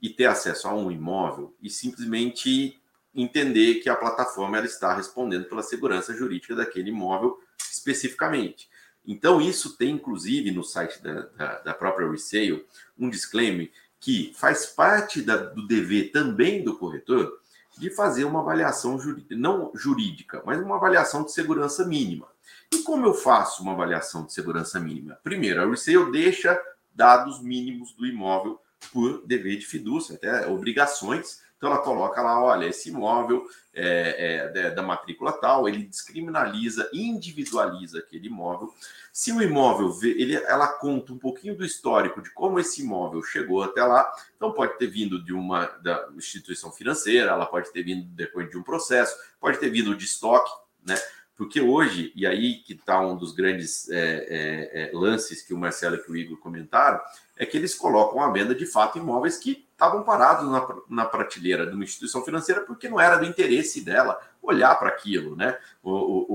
[0.00, 2.80] e ter acesso a um imóvel e simplesmente
[3.20, 7.38] entender que a plataforma ela está respondendo pela segurança jurídica daquele imóvel
[7.70, 8.68] especificamente.
[9.06, 12.64] Então, isso tem, inclusive, no site da, da, da própria Resale,
[12.98, 17.40] um disclaimer que faz parte da, do dever também do corretor
[17.78, 18.98] de fazer uma avaliação
[19.30, 22.26] não jurídica, mas uma avaliação de segurança mínima.
[22.72, 25.18] E como eu faço uma avaliação de segurança mínima?
[25.22, 26.60] Primeiro, a Resale deixa
[26.94, 28.60] dados mínimos do imóvel
[28.92, 31.40] por dever de fidúcia, até obrigações.
[31.58, 33.44] Então ela coloca lá, olha, esse imóvel
[33.74, 38.72] é, é, da matrícula tal, ele descriminaliza, individualiza aquele imóvel.
[39.12, 43.62] Se o imóvel, ele, ela conta um pouquinho do histórico de como esse imóvel chegou
[43.64, 48.06] até lá, então pode ter vindo de uma da instituição financeira, ela pode ter vindo
[48.14, 50.50] depois de um processo, pode ter vindo de estoque,
[50.86, 50.96] né?
[51.38, 55.56] Porque hoje, e aí que está um dos grandes é, é, é, lances que o
[55.56, 57.00] Marcelo e o Igor comentaram,
[57.36, 61.64] é que eles colocam à venda de fato imóveis que estavam parados na, na prateleira
[61.64, 65.56] de uma instituição financeira porque não era do interesse dela olhar para aquilo, né?
[65.80, 66.26] O, o,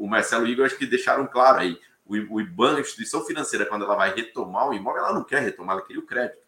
[0.00, 1.78] o, o Marcelo e o Igor acho que deixaram claro aí.
[2.06, 5.42] O, o IBAN, a instituição financeira, quando ela vai retomar o imóvel, ela não quer
[5.42, 6.40] retomar, ela queria o crédito.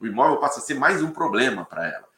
[0.00, 2.08] O imóvel passa a ser mais um problema para ela.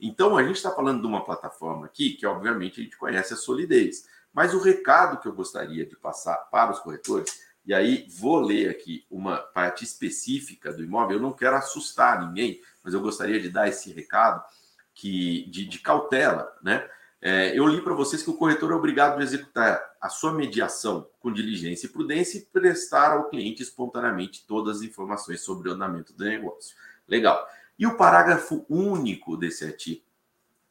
[0.00, 3.36] Então, a gente está falando de uma plataforma aqui que, obviamente, a gente conhece a
[3.36, 4.06] solidez.
[4.36, 8.68] Mas o recado que eu gostaria de passar para os corretores e aí vou ler
[8.68, 11.16] aqui uma parte específica do imóvel.
[11.16, 14.44] Eu não quero assustar ninguém, mas eu gostaria de dar esse recado
[14.94, 16.86] que de, de cautela, né?
[17.18, 21.08] É, eu li para vocês que o corretor é obrigado a executar a sua mediação
[21.18, 26.12] com diligência e prudência e prestar ao cliente espontaneamente todas as informações sobre o andamento
[26.12, 26.76] do negócio.
[27.08, 27.48] Legal.
[27.78, 30.02] E o parágrafo único desse artigo,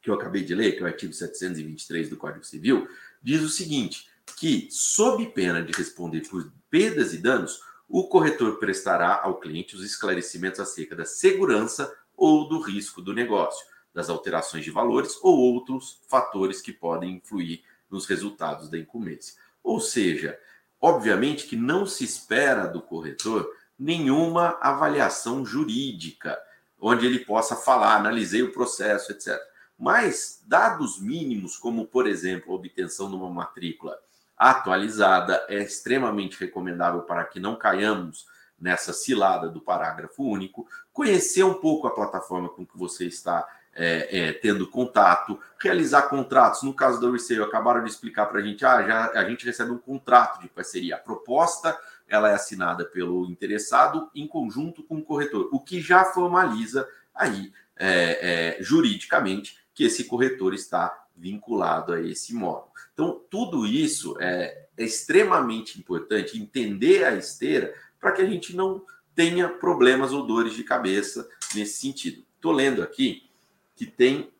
[0.00, 2.88] que eu acabei de ler, que é o artigo 723 do Código Civil,
[3.26, 4.08] diz o seguinte:
[4.38, 9.82] que, sob pena de responder por perdas e danos, o corretor prestará ao cliente os
[9.82, 16.00] esclarecimentos acerca da segurança ou do risco do negócio, das alterações de valores ou outros
[16.08, 19.34] fatores que podem influir nos resultados da incumbência.
[19.62, 20.38] Ou seja,
[20.80, 26.38] obviamente que não se espera do corretor nenhuma avaliação jurídica,
[26.78, 29.36] onde ele possa falar, analisei o processo, etc.
[29.78, 33.98] Mas dados mínimos, como por exemplo a obtenção de uma matrícula
[34.36, 38.26] atualizada é extremamente recomendável para que não caiamos
[38.58, 44.28] nessa cilada do parágrafo único, conhecer um pouco a plataforma com que você está é,
[44.28, 46.62] é, tendo contato, realizar contratos.
[46.62, 49.70] No caso da Resale, acabaram de explicar para a gente, ah, já, a gente recebe
[49.70, 50.96] um contrato de parceria.
[50.96, 56.04] A proposta ela é assinada pelo interessado em conjunto com o corretor, o que já
[56.04, 62.72] formaliza aí é, é juridicamente que esse corretor está vinculado a esse imóvel.
[62.94, 68.82] Então, tudo isso é, é extremamente importante entender a esteira para que a gente não
[69.14, 72.24] tenha problemas ou dores de cabeça nesse sentido.
[72.34, 73.28] Estou lendo aqui
[73.76, 74.32] que tem.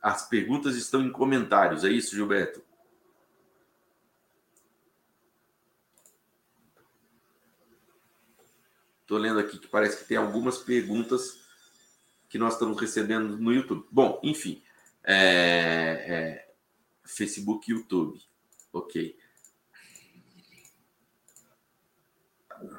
[0.00, 2.62] As perguntas estão em comentários, é isso, Gilberto?
[9.00, 11.40] Estou lendo aqui que parece que tem algumas perguntas
[12.28, 13.84] que nós estamos recebendo no YouTube.
[13.90, 14.62] Bom, enfim.
[15.10, 16.48] É, é,
[17.02, 18.20] Facebook e YouTube.
[18.70, 19.16] Ok.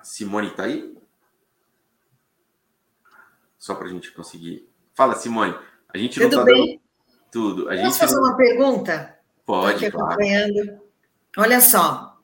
[0.04, 0.96] Simone está aí?
[3.58, 4.70] Só para a gente conseguir.
[4.94, 5.56] Fala, Simone.
[5.92, 6.68] A gente Tudo não tá bem?
[6.68, 6.82] Dando...
[7.32, 7.70] Tudo.
[7.70, 9.20] A Posso gente fazer uma pergunta?
[9.44, 10.20] Pode, claro.
[11.36, 12.16] Olha só.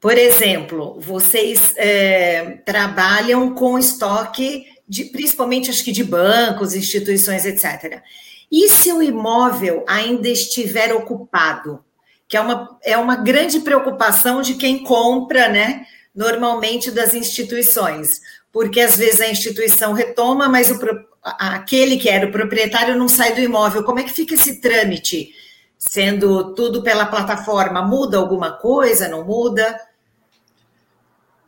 [0.00, 8.02] Por exemplo, vocês é, trabalham com estoque de, principalmente acho que de bancos, instituições, etc.
[8.50, 11.84] E se o imóvel ainda estiver ocupado?
[12.28, 15.86] Que é uma, é uma grande preocupação de quem compra, né?
[16.14, 18.20] Normalmente das instituições,
[18.52, 20.78] porque às vezes a instituição retoma, mas o,
[21.22, 23.84] aquele que era o proprietário não sai do imóvel.
[23.84, 25.32] Como é que fica esse trâmite?
[25.78, 29.08] Sendo tudo pela plataforma, muda alguma coisa?
[29.08, 29.80] Não muda?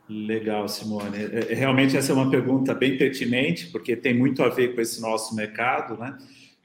[0.09, 1.17] Legal, Simone.
[1.17, 4.81] É, é, realmente essa é uma pergunta bem pertinente, porque tem muito a ver com
[4.81, 6.17] esse nosso mercado, né?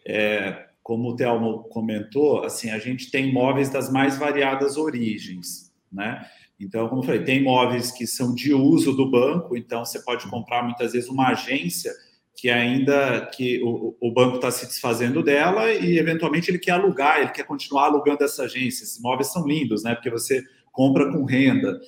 [0.08, 6.26] É, como o Telmo comentou, assim, a gente tem imóveis das mais variadas origens, né?
[6.58, 10.26] Então, como eu falei, tem imóveis que são de uso do banco, então você pode
[10.28, 11.92] comprar muitas vezes uma agência
[12.34, 17.20] que ainda que o, o banco está se desfazendo dela e eventualmente ele quer alugar,
[17.20, 18.84] ele quer continuar alugando essa agência.
[18.84, 19.94] Esses imóveis são lindos, né?
[19.94, 20.42] Porque você
[20.72, 21.78] compra com renda.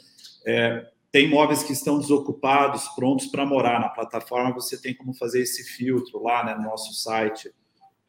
[0.47, 5.41] É, tem imóveis que estão desocupados, prontos para morar na plataforma, você tem como fazer
[5.41, 7.51] esse filtro lá né, no nosso site,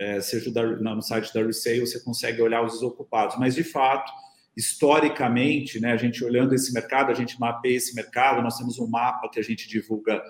[0.02, 3.38] é, seja da, no site da Resale, você consegue olhar os desocupados.
[3.38, 4.12] Mas, de fato,
[4.58, 8.88] historicamente, né, a gente olhando esse mercado, a gente mapeia esse mercado, nós temos um
[8.88, 10.22] mapa que a gente divulga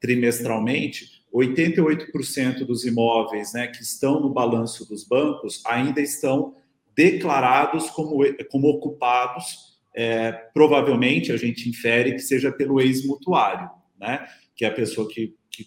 [0.00, 6.56] trimestralmente, 88% dos imóveis né, que estão no balanço dos bancos ainda estão
[6.96, 8.18] declarados como,
[8.50, 14.26] como ocupados é, provavelmente a gente infere que seja pelo ex-mutuário, né?
[14.54, 15.66] que é a pessoa que, que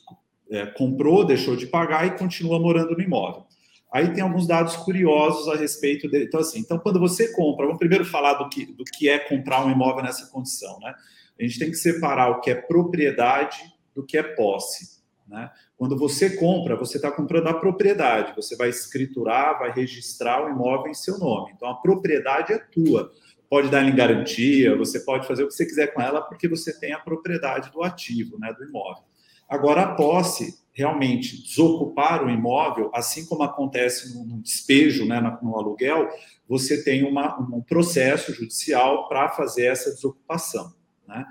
[0.52, 3.46] é, comprou, deixou de pagar e continua morando no imóvel.
[3.94, 6.26] Aí tem alguns dados curiosos a respeito dele.
[6.26, 9.64] Então, assim, então quando você compra, vamos primeiro falar do que, do que é comprar
[9.64, 10.80] um imóvel nessa condição.
[10.80, 10.96] Né?
[11.40, 13.58] A gente tem que separar o que é propriedade
[13.94, 15.04] do que é posse.
[15.28, 15.50] Né?
[15.78, 20.90] Quando você compra, você está comprando a propriedade, você vai escriturar, vai registrar o imóvel
[20.90, 21.52] em seu nome.
[21.56, 23.12] Então, a propriedade é tua
[23.54, 26.76] pode dar em garantia, você pode fazer o que você quiser com ela, porque você
[26.80, 29.04] tem a propriedade do ativo, né, do imóvel.
[29.48, 36.10] Agora, a posse, realmente, desocupar o imóvel, assim como acontece no, despejo, né, no aluguel,
[36.48, 40.74] você tem uma, um processo judicial para fazer essa desocupação.
[41.08, 41.24] Né?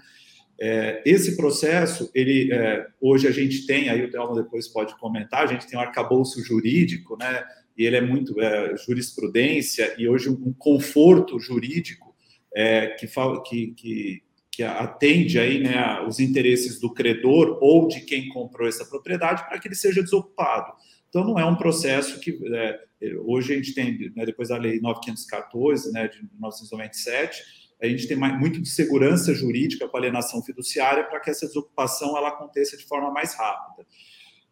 [0.60, 5.42] É, esse processo, ele é, hoje a gente tem, aí o Thelma depois pode comentar,
[5.42, 7.42] a gente tem um arcabouço jurídico, né,
[7.76, 12.14] e ele é muito é, jurisprudência e hoje um conforto jurídico
[12.54, 13.08] é, que,
[13.44, 18.84] que, que, que, atende aí, né, os interesses do credor ou de quem comprou essa
[18.84, 20.74] propriedade para que ele seja desocupado.
[21.08, 22.38] Então, não é um processo que.
[22.54, 22.80] É,
[23.24, 27.42] hoje a gente tem, né, depois da Lei 9514, né, de 1997,
[27.82, 31.46] a gente tem mais, muito de segurança jurídica com a alienação fiduciária para que essa
[31.46, 33.86] desocupação ela aconteça de forma mais rápida.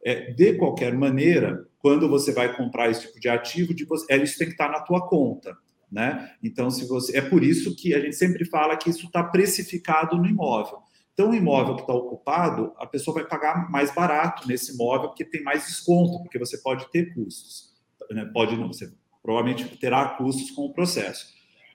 [0.05, 4.39] É, de qualquer maneira, quando você vai comprar esse tipo de ativo, de é, isso
[4.39, 5.57] tem que estar na tua conta.
[5.91, 6.31] Né?
[6.43, 10.17] Então, se você é por isso que a gente sempre fala que isso está precificado
[10.17, 10.79] no imóvel.
[11.13, 15.25] Então, o imóvel que está ocupado, a pessoa vai pagar mais barato nesse imóvel porque
[15.25, 17.75] tem mais desconto, porque você pode ter custos.
[18.11, 18.25] Né?
[18.33, 18.91] Pode não, você
[19.23, 21.27] provavelmente terá custos com o processo.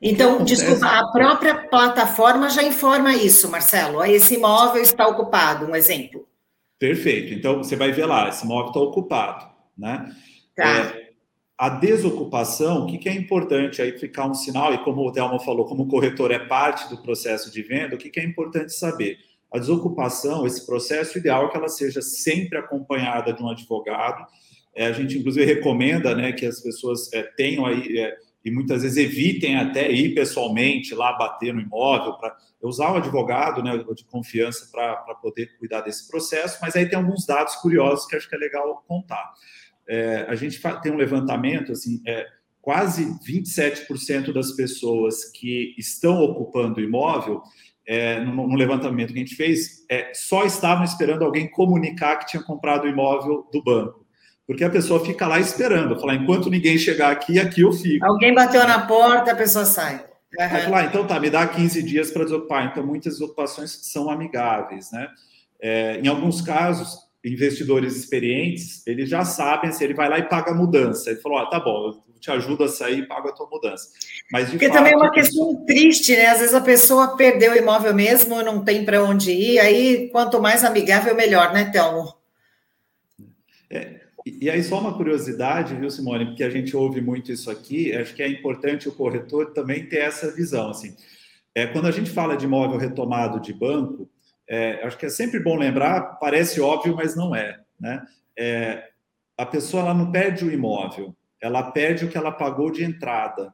[0.01, 4.03] Então, desculpa, a própria plataforma já informa isso, Marcelo.
[4.03, 6.27] Esse imóvel está ocupado, um exemplo.
[6.77, 7.33] Perfeito.
[7.33, 10.13] Então, você vai ver lá, esse imóvel está ocupado, né?
[10.55, 10.67] Tá.
[10.67, 11.04] É,
[11.57, 15.39] a desocupação, o que, que é importante aí ficar um sinal, e como o Thelma
[15.39, 18.73] falou, como o corretor é parte do processo de venda, o que, que é importante
[18.73, 19.17] saber?
[19.53, 24.27] A desocupação, esse processo ideal é que ela seja sempre acompanhada de um advogado.
[24.75, 28.83] É, a gente, inclusive, recomenda né, que as pessoas é, tenham aí, é, e muitas
[28.83, 34.03] vezes evitem até ir pessoalmente lá bater no imóvel, para usar o advogado né, de
[34.03, 38.35] confiança para poder cuidar desse processo, mas aí tem alguns dados curiosos que acho que
[38.35, 39.33] é legal contar
[39.87, 42.25] é, a gente tem um levantamento, assim, é,
[42.61, 47.41] quase 27% das pessoas que estão ocupando o imóvel,
[47.87, 48.19] é,
[48.55, 52.89] levantamento que a gente fez, é, só estavam esperando alguém comunicar que tinha comprado o
[52.89, 54.05] imóvel do banco.
[54.47, 58.05] Porque a pessoa fica lá esperando, falar, enquanto ninguém chegar aqui, aqui eu fico.
[58.05, 60.03] Alguém bateu na porta, a pessoa sai.
[60.37, 60.49] Uhum.
[60.63, 62.65] falar, ah, então tá, me dá 15 dias para desocupar.
[62.65, 65.07] Então, muitas ocupações são amigáveis, né?
[65.61, 70.51] É, em alguns casos, investidores experientes, eles já sabem se ele vai lá e paga
[70.51, 71.09] a mudança.
[71.09, 73.89] Ele falou: ah, tá bom, eu te ajudo a sair e pago a tua mudança.
[74.31, 76.27] Mas Porque fato, também é uma questão triste, né?
[76.27, 80.41] Às vezes a pessoa perdeu o imóvel mesmo, não tem para onde ir, aí quanto
[80.41, 82.13] mais amigável, melhor, né, Telmo?
[83.69, 87.93] É, e aí, só uma curiosidade, viu, Simone, porque a gente ouve muito isso aqui,
[87.93, 90.71] acho que é importante o corretor também ter essa visão.
[90.71, 90.95] Assim,
[91.53, 94.09] é, quando a gente fala de imóvel retomado de banco,
[94.47, 97.59] é, acho que é sempre bom lembrar, parece óbvio, mas não é.
[97.79, 98.05] Né?
[98.37, 98.89] É,
[99.37, 103.53] a pessoa ela não perde o imóvel, ela perde o que ela pagou de entrada.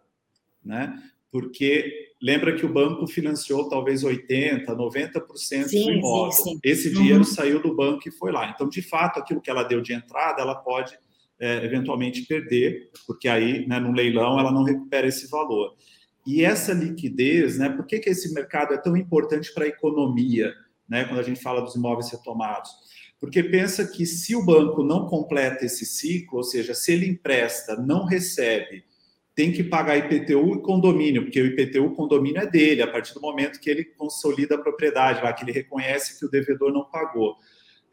[0.64, 0.94] Né?
[1.32, 6.32] Porque lembra que o banco financiou talvez 80%, 90% sim, do imóvel.
[6.32, 6.60] Sim, sim.
[6.64, 6.94] Esse uhum.
[6.94, 8.50] dinheiro saiu do banco e foi lá.
[8.50, 10.98] Então, de fato, aquilo que ela deu de entrada, ela pode
[11.39, 15.76] é, eventualmente perder, porque aí, né, no leilão, ela não recupera esse valor.
[16.26, 20.54] E essa liquidez, né, por que, que esse mercado é tão importante para a economia?
[20.92, 22.70] Né, quando a gente fala dos imóveis retomados.
[23.18, 27.78] Porque pensa que se o banco não completa esse ciclo, ou seja, se ele empresta,
[27.78, 28.84] não recebe,
[29.34, 33.14] tem que pagar IPTU e condomínio, porque o IPTU o condomínio é dele, a partir
[33.14, 36.84] do momento que ele consolida a propriedade, lá que ele reconhece que o devedor não
[36.84, 37.38] pagou.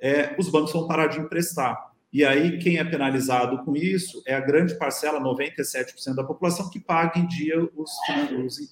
[0.00, 1.92] É, os bancos vão parar de emprestar.
[2.12, 6.80] E aí, quem é penalizado com isso é a grande parcela, 97% da população, que
[6.80, 7.92] paga em dia os,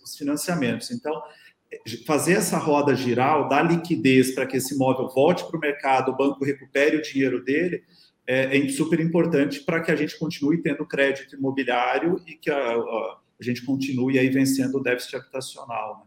[0.03, 0.91] os financiamentos.
[0.91, 1.22] Então,
[2.06, 6.16] fazer essa roda girar, dar liquidez para que esse imóvel volte para o mercado, o
[6.16, 7.82] banco recupere o dinheiro dele,
[8.26, 12.56] é, é super importante para que a gente continue tendo crédito imobiliário e que a,
[12.56, 16.06] a, a gente continue aí vencendo o déficit habitacional.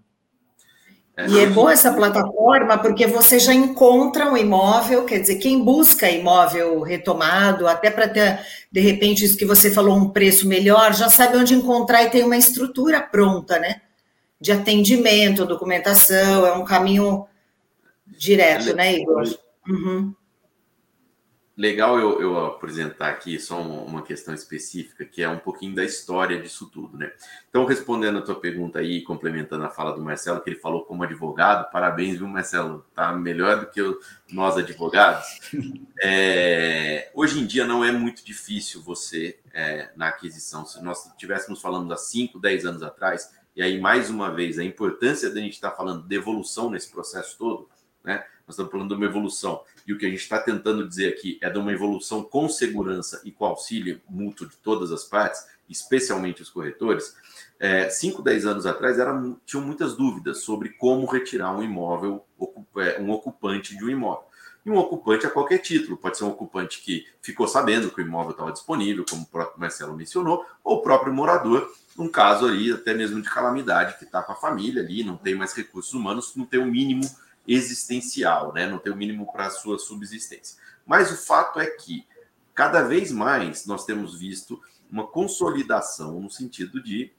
[1.18, 1.28] Né?
[1.30, 6.10] E é boa essa plataforma porque você já encontra um imóvel, quer dizer, quem busca
[6.10, 8.40] imóvel retomado, até para ter,
[8.72, 12.24] de repente, isso que você falou, um preço melhor, já sabe onde encontrar e tem
[12.24, 13.82] uma estrutura pronta, né?
[14.40, 17.28] De atendimento, documentação, é um caminho
[18.08, 19.24] direto, né, Igor?
[19.68, 20.14] Uhum.
[21.60, 26.42] Legal eu, eu, apresentar aqui só uma questão específica, que é um pouquinho da história
[26.42, 27.12] disso tudo, né?
[27.50, 31.04] Então, respondendo a tua pergunta aí, complementando a fala do Marcelo, que ele falou como
[31.04, 32.86] advogado, parabéns, viu, Marcelo?
[32.96, 33.82] Tá melhor do que
[34.32, 35.26] nós advogados.
[36.02, 41.60] É, hoje em dia não é muito difícil você, é, na aquisição, se nós estivéssemos
[41.62, 43.30] falando há 5, 10 anos atrás,
[43.60, 47.38] e aí, mais uma vez, a importância da gente estar falando de evolução nesse processo
[47.38, 47.68] todo,
[48.02, 48.24] né?
[48.48, 49.62] Nós estamos falando de uma evolução.
[49.86, 53.22] E o que a gente está tentando dizer aqui é de uma evolução com segurança
[53.26, 57.14] e com auxílio mútuo de todas as partes, especialmente os corretores.
[57.60, 62.26] É, 5, 10 anos atrás eram, tinham muitas dúvidas sobre como retirar um imóvel,
[62.78, 64.29] é, um ocupante de um imóvel.
[64.66, 68.06] E um ocupante a qualquer título, pode ser um ocupante que ficou sabendo que o
[68.06, 72.72] imóvel estava disponível, como o próprio Marcelo mencionou, ou o próprio morador num caso aí
[72.72, 76.34] até mesmo de calamidade, que está com a família ali, não tem mais recursos humanos,
[76.34, 77.04] não tem o um mínimo
[77.46, 78.66] existencial, né?
[78.66, 80.58] não tem o um mínimo para a sua subsistência.
[80.86, 82.08] Mas o fato é que
[82.56, 87.12] cada vez mais nós temos visto uma consolidação no sentido de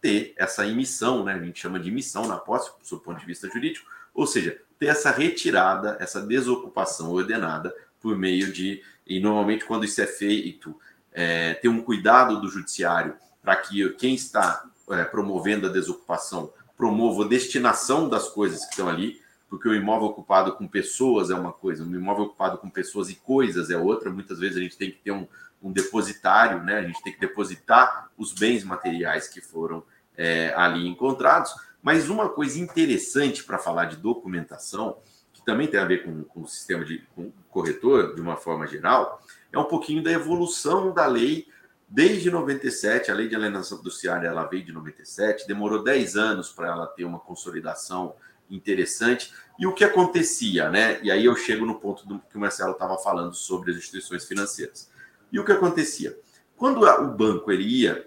[0.00, 1.34] ter essa emissão, né?
[1.34, 4.62] a gente chama de emissão na posse, do seu ponto de vista jurídico, ou seja,
[4.78, 10.74] ter essa retirada, essa desocupação ordenada por meio de, e normalmente quando isso é feito,
[11.12, 17.24] é, ter um cuidado do judiciário para que quem está é, promovendo a desocupação promova
[17.24, 21.52] a destinação das coisas que estão ali, porque o imóvel ocupado com pessoas é uma
[21.52, 24.10] coisa, o imóvel ocupado com pessoas e coisas é outra.
[24.10, 25.26] Muitas vezes a gente tem que ter um,
[25.62, 26.78] um depositário, né?
[26.78, 29.82] A gente tem que depositar os bens materiais que foram
[30.16, 31.52] é, ali encontrados.
[31.82, 34.98] Mas uma coisa interessante para falar de documentação,
[35.32, 38.66] que também tem a ver com, com o sistema de com corretor, de uma forma
[38.66, 39.22] geral,
[39.52, 41.46] é um pouquinho da evolução da lei
[41.90, 46.68] Desde 97, a lei de alienação fiduciária ela veio de 97, demorou 10 anos para
[46.68, 48.14] ela ter uma consolidação
[48.50, 49.32] interessante.
[49.58, 51.00] E o que acontecia, né?
[51.02, 54.26] E aí eu chego no ponto do que o Marcelo estava falando sobre as instituições
[54.26, 54.90] financeiras.
[55.32, 56.14] E o que acontecia?
[56.58, 58.06] Quando o banco ele ia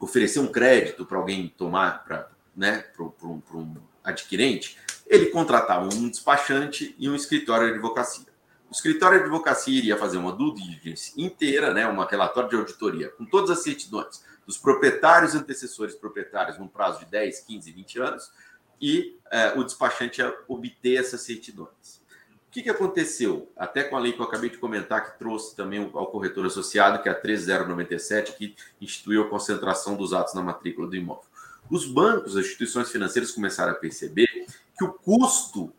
[0.00, 6.08] oferecer um crédito para alguém tomar, para né, para um, um adquirente, ele contratava um
[6.08, 8.26] despachante e um escritório de advocacia.
[8.68, 13.08] O escritório de advocacia iria fazer uma due diligence inteira, né, uma relatório de auditoria,
[13.10, 18.00] com todas as certidões dos proprietários e antecessores proprietários num prazo de 10, 15, 20
[18.00, 18.32] anos,
[18.80, 22.02] e é, o despachante ia obter essas certidões.
[22.48, 23.50] O que, que aconteceu?
[23.56, 27.02] Até com a lei que eu acabei de comentar, que trouxe também ao corretor associado,
[27.02, 31.24] que é a 3097, que instituiu a concentração dos atos na matrícula do imóvel.
[31.70, 34.28] Os bancos, as instituições financeiras começaram a perceber
[34.76, 35.72] que o custo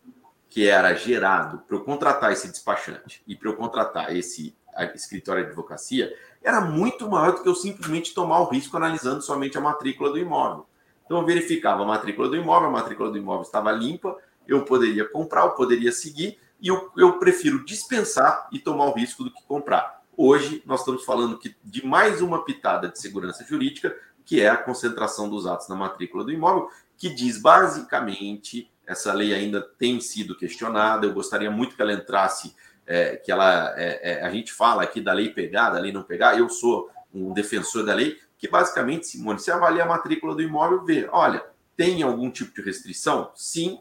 [0.49, 4.55] que era gerado para eu contratar esse despachante e para eu contratar esse
[4.93, 9.57] escritório de advocacia era muito maior do que eu simplesmente tomar o risco analisando somente
[9.57, 10.65] a matrícula do imóvel.
[11.05, 14.17] Então eu verificava a matrícula do imóvel, a matrícula do imóvel estava limpa,
[14.47, 19.23] eu poderia comprar, eu poderia seguir, e eu, eu prefiro dispensar e tomar o risco
[19.23, 20.03] do que comprar.
[20.17, 23.95] Hoje, nós estamos falando que, de mais uma pitada de segurança jurídica,
[24.26, 29.34] que é a concentração dos atos na matrícula do imóvel, que diz basicamente, essa lei
[29.34, 32.55] ainda tem sido questionada, eu gostaria muito que ela entrasse,
[32.86, 36.03] é, que ela, é, é, a gente fala aqui da lei pegar, da lei não
[36.03, 40.41] pegar, eu sou um defensor da lei, que basicamente, Simone, você avalia a matrícula do
[40.41, 41.43] imóvel, vê, olha,
[41.76, 43.32] tem algum tipo de restrição?
[43.36, 43.80] Sim,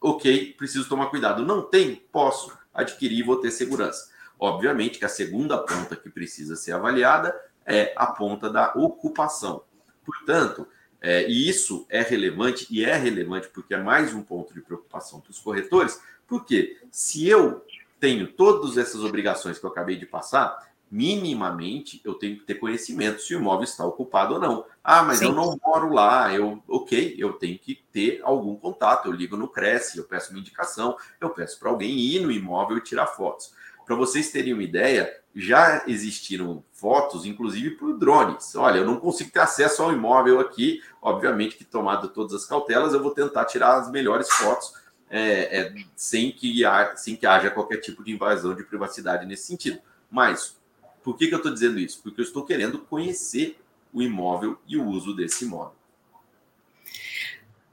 [0.00, 1.44] ok, preciso tomar cuidado.
[1.44, 1.96] Não tem?
[2.12, 4.10] Posso adquirir e vou ter segurança.
[4.38, 7.34] Obviamente que a segunda ponta que precisa ser avaliada
[7.70, 9.62] é a ponta da ocupação.
[10.04, 10.66] Portanto,
[11.00, 15.20] é, e isso é relevante, e é relevante porque é mais um ponto de preocupação
[15.20, 17.64] para os corretores, porque se eu
[17.98, 23.22] tenho todas essas obrigações que eu acabei de passar, minimamente eu tenho que ter conhecimento
[23.22, 24.64] se o imóvel está ocupado ou não.
[24.82, 25.26] Ah, mas Sim.
[25.26, 29.06] eu não moro lá, eu, ok, eu tenho que ter algum contato.
[29.06, 32.78] Eu ligo no Cresce, eu peço uma indicação, eu peço para alguém ir no imóvel
[32.78, 33.54] e tirar fotos.
[33.86, 38.54] Para vocês terem uma ideia, já existiram fotos, inclusive por drones.
[38.56, 42.92] Olha, eu não consigo ter acesso ao imóvel aqui, obviamente que tomado todas as cautelas,
[42.92, 44.72] eu vou tentar tirar as melhores fotos
[45.08, 46.62] é, é, sem, que,
[46.96, 49.80] sem que haja qualquer tipo de invasão de privacidade nesse sentido.
[50.10, 50.56] Mas
[51.02, 52.00] por que, que eu estou dizendo isso?
[52.02, 53.58] Porque eu estou querendo conhecer
[53.92, 55.74] o imóvel e o uso desse imóvel.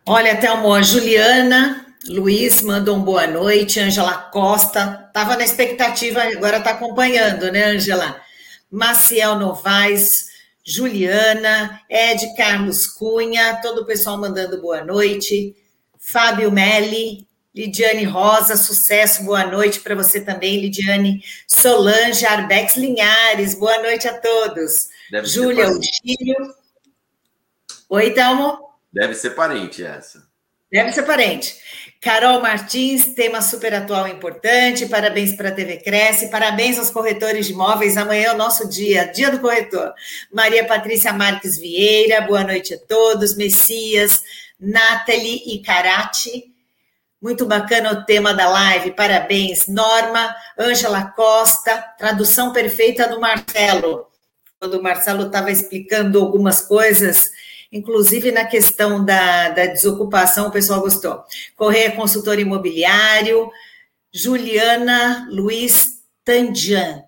[0.05, 6.57] Olha, Thelmo, a Juliana Luiz mandou um boa noite, Ângela Costa, estava na expectativa, agora
[6.57, 8.21] está acompanhando, né, Ângela?
[8.71, 10.27] Maciel Novaes,
[10.65, 15.55] Juliana, Ed Carlos Cunha, todo o pessoal mandando boa noite,
[15.97, 21.23] Fábio Melli, Lidiane Rosa, sucesso, boa noite para você também, Lidiane.
[21.47, 24.89] Solange Arbex Linhares, boa noite a todos.
[25.09, 26.53] Deve Júlia Utílio.
[27.89, 28.59] Oi, Thelmo?
[28.93, 30.26] Deve ser parente essa.
[30.71, 31.55] Deve ser parente.
[32.01, 34.85] Carol Martins, tema super atual e importante.
[34.85, 36.29] Parabéns para a TV Cresce.
[36.29, 37.95] Parabéns aos corretores de imóveis.
[37.95, 39.93] Amanhã é o nosso dia, dia do corretor.
[40.31, 43.35] Maria Patrícia Marques Vieira, boa noite a todos.
[43.35, 44.21] Messias,
[44.59, 46.53] Nathalie e Karate.
[47.21, 49.67] Muito bacana o tema da live, parabéns.
[49.67, 54.05] Norma, Ângela Costa, tradução perfeita do Marcelo.
[54.59, 57.31] Quando o Marcelo estava explicando algumas coisas,
[57.71, 61.23] inclusive na questão da, da desocupação, o pessoal gostou.
[61.55, 63.49] Correia Consultor Imobiliário,
[64.13, 67.03] Juliana Luiz Tandian.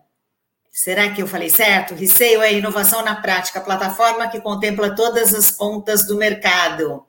[0.72, 1.94] Será que eu falei certo?
[1.94, 7.06] Receio é inovação na prática, plataforma que contempla todas as pontas do mercado.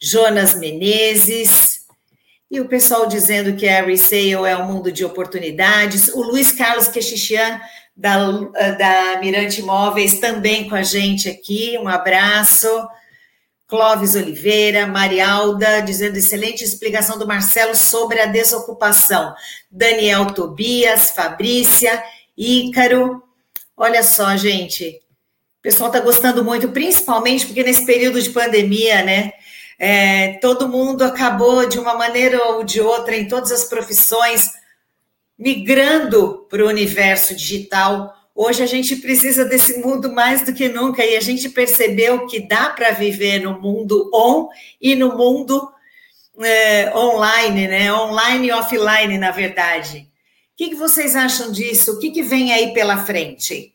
[0.00, 1.82] Jonas Menezes,
[2.52, 6.08] e o pessoal dizendo que a resale é um mundo de oportunidades.
[6.08, 7.58] O Luiz Carlos Quechichian,
[7.96, 8.16] da,
[8.78, 11.76] da Mirante Imóveis, também com a gente aqui.
[11.78, 12.68] Um abraço.
[13.66, 19.34] Clóvis Oliveira, Marialda, dizendo excelente explicação do Marcelo sobre a desocupação.
[19.70, 22.02] Daniel Tobias, Fabrícia,
[22.36, 23.22] Ícaro.
[23.74, 25.00] Olha só, gente.
[25.58, 29.32] O pessoal está gostando muito, principalmente porque nesse período de pandemia, né?
[29.78, 34.50] É, todo mundo acabou, de uma maneira ou de outra, em todas as profissões,
[35.42, 38.14] migrando para o universo digital.
[38.32, 42.46] Hoje a gente precisa desse mundo mais do que nunca e a gente percebeu que
[42.46, 44.48] dá para viver no mundo on
[44.80, 45.68] e no mundo
[46.38, 47.92] é, online, né?
[47.92, 50.08] Online e offline, na verdade.
[50.52, 51.94] O que, que vocês acham disso?
[51.94, 53.74] O que, que vem aí pela frente,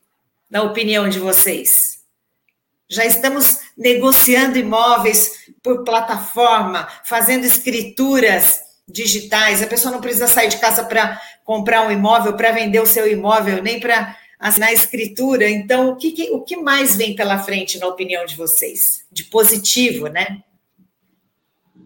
[0.49, 1.97] na opinião de vocês?
[2.88, 9.61] Já estamos negociando imóveis por plataforma, fazendo escrituras digitais.
[9.61, 13.09] A pessoa não precisa sair de casa para comprar um imóvel, para vender o seu
[13.09, 15.49] imóvel, nem para assinar escritura.
[15.49, 19.07] Então, o que, o que mais vem pela frente, na opinião de vocês?
[19.09, 20.43] De positivo, né?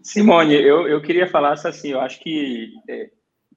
[0.02, 3.10] Simone, eu, eu queria falar assim, eu acho que é,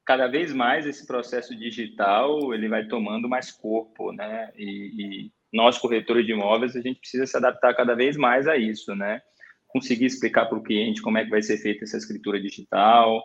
[0.05, 4.51] cada vez mais esse processo digital ele vai tomando mais corpo, né?
[4.55, 8.55] E, e nós, corretores de imóveis, a gente precisa se adaptar cada vez mais a
[8.55, 9.23] isso, né?
[9.69, 13.23] Conseguir explicar para o cliente como é que vai ser feita essa escritura digital,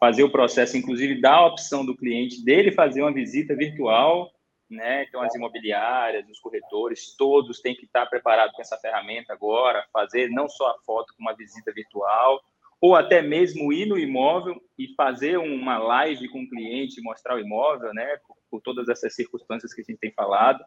[0.00, 4.32] fazer o processo, inclusive, dar a opção do cliente dele fazer uma visita virtual,
[4.68, 5.04] né?
[5.04, 10.30] Então, as imobiliárias, os corretores, todos têm que estar preparados com essa ferramenta agora, fazer
[10.30, 12.40] não só a foto com uma visita virtual,
[12.80, 17.40] ou até mesmo ir no imóvel e fazer uma live com o cliente, mostrar o
[17.40, 18.16] imóvel, né?
[18.26, 20.64] Por, por todas essas circunstâncias que a gente tem falado.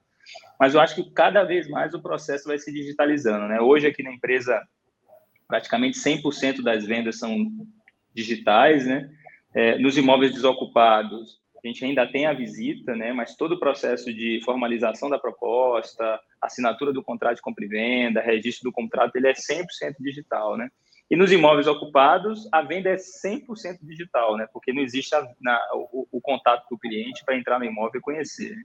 [0.59, 3.59] Mas eu acho que cada vez mais o processo vai se digitalizando, né?
[3.59, 4.61] Hoje aqui na empresa,
[5.47, 7.47] praticamente 100% das vendas são
[8.13, 9.09] digitais, né?
[9.55, 13.13] É, nos imóveis desocupados, a gente ainda tem a visita, né?
[13.13, 18.21] Mas todo o processo de formalização da proposta, assinatura do contrato de compra e venda,
[18.21, 19.65] registro do contrato, ele é 100%
[19.99, 20.69] digital, né?
[21.09, 24.47] E nos imóveis ocupados, a venda é 100% digital, né?
[24.51, 27.99] Porque não existe a, na, o, o, contato com o cliente para entrar no imóvel
[27.99, 28.55] e conhecer.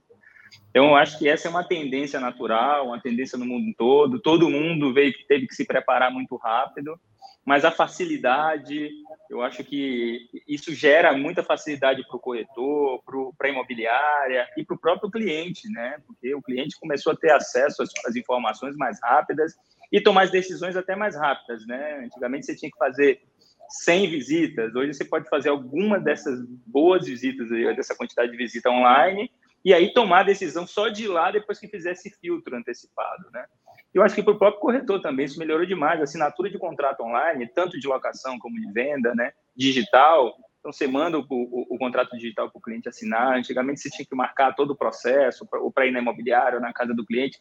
[0.69, 4.19] Então, eu acho que essa é uma tendência natural, uma tendência no mundo todo.
[4.19, 6.99] Todo mundo veio, teve que se preparar muito rápido,
[7.45, 8.89] mas a facilidade,
[9.29, 13.03] eu acho que isso gera muita facilidade para o corretor,
[13.37, 16.01] para a imobiliária e para o próprio cliente, né?
[16.07, 19.55] Porque o cliente começou a ter acesso às, às informações mais rápidas
[19.91, 21.99] e tomar as decisões até mais rápidas, né?
[22.05, 23.21] Antigamente você tinha que fazer
[23.69, 29.31] 100 visitas, hoje você pode fazer alguma dessas boas visitas, dessa quantidade de visita online,
[29.63, 33.45] e aí tomar a decisão só de lá depois que fizer esse filtro antecipado, né?
[33.93, 35.99] Eu acho que para o próprio corretor também isso melhorou demais.
[35.99, 39.31] A assinatura de contrato online, tanto de locação como de venda, né?
[39.55, 40.35] Digital.
[40.59, 43.37] Então, você manda o, o, o contrato digital para o cliente assinar.
[43.37, 46.73] Antigamente, você tinha que marcar todo o processo, ou para ir na imobiliária ou na
[46.73, 47.39] casa do cliente.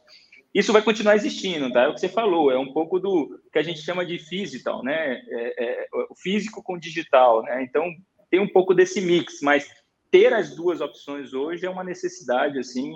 [0.54, 1.82] Isso vai continuar existindo, tá?
[1.82, 4.82] É o que você falou, é um pouco do que a gente chama de physical,
[4.82, 5.20] né?
[5.28, 7.62] É, é, o físico com digital, né?
[7.62, 7.84] Então,
[8.30, 9.68] tem um pouco desse mix, mas
[10.10, 12.92] ter as duas opções hoje é uma necessidade, assim,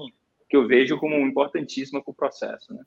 [0.48, 2.82] que eu vejo como importantíssima para o processo, né?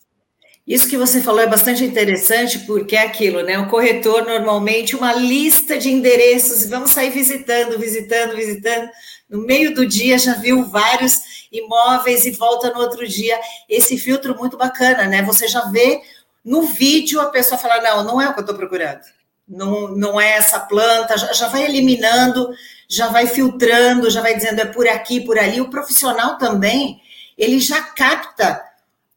[0.68, 3.60] Isso que você falou é bastante interessante, porque é aquilo, né?
[3.60, 8.90] O corretor, normalmente, uma lista de endereços, vamos sair visitando, visitando, visitando.
[9.30, 13.40] No meio do dia já viu vários imóveis e volta no outro dia.
[13.70, 15.22] Esse filtro muito bacana, né?
[15.22, 16.02] Você já vê
[16.44, 19.02] no vídeo a pessoa falar: não, não é o que eu estou procurando.
[19.48, 22.50] Não, não é essa planta, já, já vai eliminando,
[22.90, 25.62] já vai filtrando, já vai dizendo é por aqui, por ali.
[25.62, 27.00] O profissional também,
[27.38, 28.64] ele já capta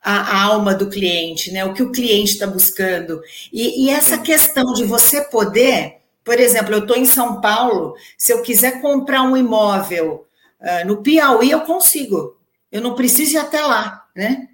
[0.03, 1.64] a, alma do cliente, né?
[1.64, 3.20] O que o cliente está buscando.
[3.53, 8.32] E, e essa questão de você poder, por exemplo, eu estou em São Paulo, se
[8.32, 10.26] eu quiser comprar um imóvel
[10.61, 12.38] uh, no Piauí, eu consigo.
[12.70, 14.49] Eu não preciso ir até lá, né?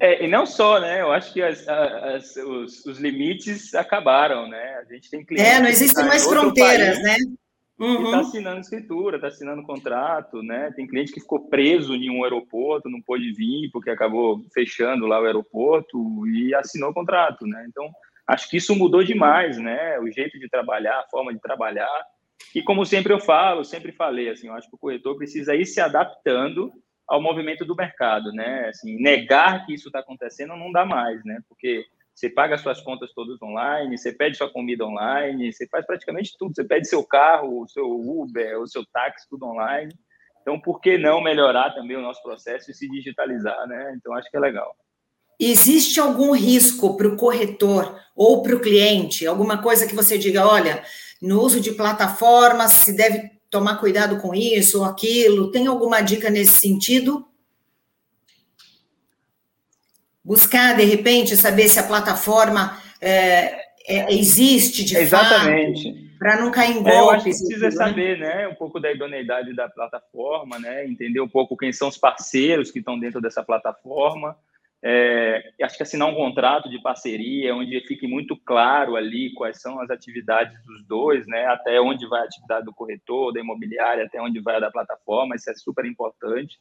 [0.00, 1.00] É, e não só, né?
[1.00, 4.80] Eu acho que as, as, os, os, limites acabaram, né?
[4.80, 5.52] A gente tem clientes.
[5.52, 7.16] É, não existem mais fronteiras, país, né?
[7.78, 8.04] Tá uhum.
[8.06, 10.72] está assinando escritura, está assinando contrato, né?
[10.74, 15.20] Tem cliente que ficou preso em um aeroporto, não pôde vir porque acabou fechando lá
[15.20, 17.64] o aeroporto e assinou o contrato, né?
[17.68, 17.88] Então,
[18.26, 19.96] acho que isso mudou demais, né?
[20.00, 21.88] O jeito de trabalhar, a forma de trabalhar.
[22.52, 25.64] E como sempre eu falo, sempre falei, assim, eu acho que o corretor precisa ir
[25.64, 26.72] se adaptando
[27.06, 28.70] ao movimento do mercado, né?
[28.70, 31.38] Assim, negar que isso está acontecendo não dá mais, né?
[31.48, 31.84] Porque
[32.18, 36.52] você paga suas contas todas online, você pede sua comida online, você faz praticamente tudo.
[36.52, 39.94] Você pede seu carro, o seu Uber, o seu táxi, tudo online.
[40.42, 43.94] Então, por que não melhorar também o nosso processo e se digitalizar, né?
[43.96, 44.74] Então, acho que é legal.
[45.38, 49.24] Existe algum risco para o corretor ou para o cliente?
[49.24, 50.82] Alguma coisa que você diga, olha,
[51.22, 55.52] no uso de plataformas, se deve tomar cuidado com isso ou aquilo?
[55.52, 57.27] Tem alguma dica nesse sentido?
[60.28, 63.58] Buscar, de repente, saber se a plataforma é,
[63.88, 65.90] é, existe de Exatamente.
[65.90, 66.08] fato.
[66.18, 66.92] Para não cair em golpes.
[66.92, 67.70] É, eu acho que precisa né?
[67.70, 71.96] saber, né, um pouco da idoneidade da plataforma, né, entender um pouco quem são os
[71.96, 74.36] parceiros que estão dentro dessa plataforma.
[74.82, 79.80] É, acho que assinar um contrato de parceria, onde fique muito claro ali quais são
[79.80, 84.20] as atividades dos dois, né, até onde vai a atividade do corretor, da imobiliária, até
[84.20, 86.58] onde vai a da plataforma, isso é super importante.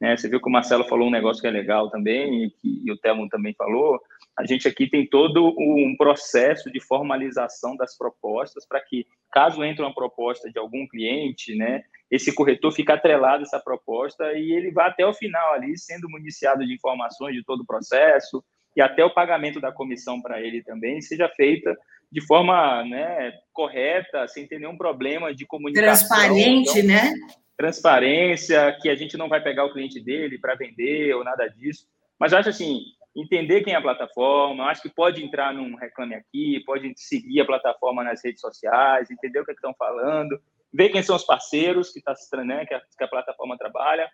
[0.00, 0.16] Né?
[0.16, 2.90] Você viu que o Marcelo falou um negócio que é legal também, e, que, e
[2.90, 4.00] o Telmo também falou.
[4.38, 9.82] A gente aqui tem todo um processo de formalização das propostas para que, caso entre
[9.82, 14.70] uma proposta de algum cliente, né, esse corretor fique atrelado a essa proposta e ele
[14.70, 18.42] vá até o final ali, sendo municiado de informações de todo o processo
[18.74, 21.76] e até o pagamento da comissão para ele também seja feita
[22.10, 26.08] de forma né, correta, sem ter nenhum problema de comunicação.
[26.08, 27.12] Transparente, então, né?
[27.60, 31.86] Transparência, que a gente não vai pegar o cliente dele para vender ou nada disso.
[32.18, 32.80] Mas eu acho assim,
[33.14, 37.44] entender quem é a plataforma, acho que pode entrar num Reclame Aqui, pode seguir a
[37.44, 40.40] plataforma nas redes sociais, entender o que, é estão falando,
[40.72, 42.14] ver quem são os parceiros que, tá,
[42.46, 44.08] né, que, a, que a plataforma trabalha,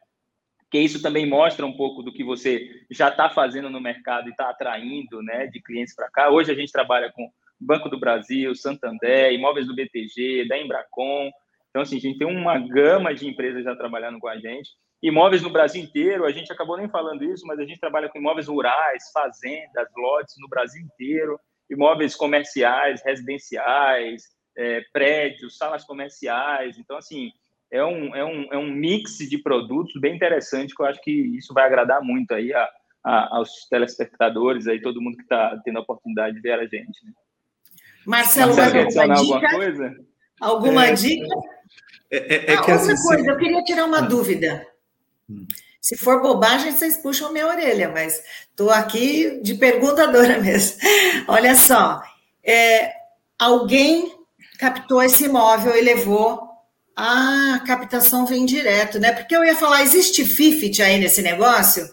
[0.68, 4.32] que isso também mostra um pouco do que você já está fazendo no mercado e
[4.32, 6.30] está atraindo né, de clientes para cá.
[6.30, 7.30] Hoje a gente trabalha com
[7.60, 11.30] Banco do Brasil, Santander, Imóveis do BTG, da Embracon,
[11.76, 14.70] então, assim, a gente tem uma gama de empresas já trabalhando com a gente.
[15.02, 18.18] Imóveis no Brasil inteiro, a gente acabou nem falando isso, mas a gente trabalha com
[18.18, 24.22] imóveis rurais, fazendas, lotes no Brasil inteiro, imóveis comerciais, residenciais,
[24.56, 26.78] é, prédios, salas comerciais.
[26.78, 27.30] Então, assim,
[27.70, 31.12] é um, é, um, é um mix de produtos bem interessante que eu acho que
[31.12, 32.66] isso vai agradar muito aí a,
[33.04, 37.04] a, aos telespectadores, aí todo mundo que está tendo a oportunidade de ver a gente.
[37.04, 37.12] Né?
[38.06, 39.94] Marcelo, Marcelo vai adicionar alguma coisa?
[40.40, 41.34] Alguma é, dica?
[42.10, 44.02] É, é, é ah, outra coisa, eu queria tirar uma ah.
[44.02, 44.66] dúvida.
[45.28, 45.46] Hum.
[45.80, 48.20] Se for bobagem, vocês puxam minha orelha, mas
[48.50, 50.78] estou aqui de perguntadora mesmo.
[51.28, 52.02] Olha só,
[52.42, 52.92] é,
[53.38, 54.12] alguém
[54.58, 56.44] captou esse imóvel e levou.
[56.96, 59.12] Ah, a captação vem direto, né?
[59.12, 61.88] Porque eu ia falar, existe FIFIT aí nesse negócio?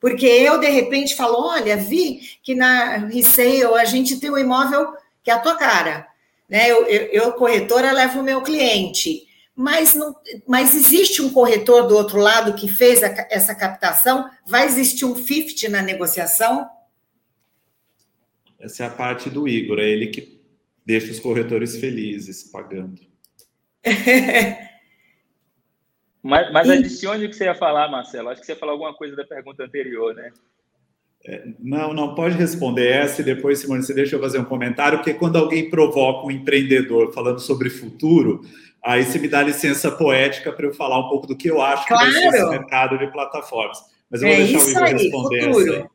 [0.00, 4.92] Porque eu, de repente, falo, olha, vi que na resale a gente tem um imóvel
[5.22, 6.07] que é a tua cara.
[6.48, 6.70] Né?
[6.70, 9.26] Eu, eu, eu corretora, levo o meu cliente.
[9.54, 10.14] Mas, não,
[10.46, 14.30] mas existe um corretor do outro lado que fez a, essa captação?
[14.46, 16.68] Vai existir um 50 na negociação?
[18.58, 20.40] Essa é a parte do Igor, é ele que
[20.86, 23.02] deixa os corretores felizes pagando.
[26.22, 28.30] mas, mas adicione o que você ia falar, Marcelo.
[28.30, 30.32] Acho que você ia falar alguma coisa da pergunta anterior, né?
[31.26, 34.98] É, não, não pode responder essa e depois, Simone, você deixa eu fazer um comentário,
[34.98, 38.42] porque quando alguém provoca um empreendedor falando sobre futuro,
[38.82, 41.86] aí você me dá licença poética para eu falar um pouco do que eu acho
[41.86, 42.06] claro.
[42.06, 43.78] que vai ser esse mercado de plataformas.
[44.10, 45.72] Mas eu vou é deixar o Igor aí, responder futuro.
[45.72, 45.88] essa aí.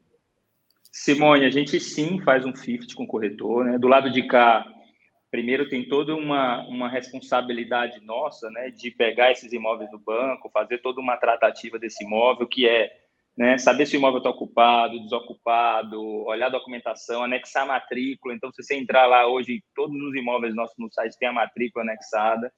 [0.91, 3.79] Simone, a gente sim faz um FIFT com o corretor, né?
[3.79, 4.63] Do lado de cá,
[5.31, 10.77] primeiro tem toda uma, uma responsabilidade nossa, né, de pegar esses imóveis do banco, fazer
[10.77, 12.91] toda uma tratativa desse imóvel, que é
[13.35, 18.33] né, saber se o imóvel está ocupado, desocupado, olhar a documentação, anexar a matrícula.
[18.33, 21.83] Então, se você entrar lá hoje, todos os imóveis nossos no site têm a matrícula
[21.83, 22.51] anexada.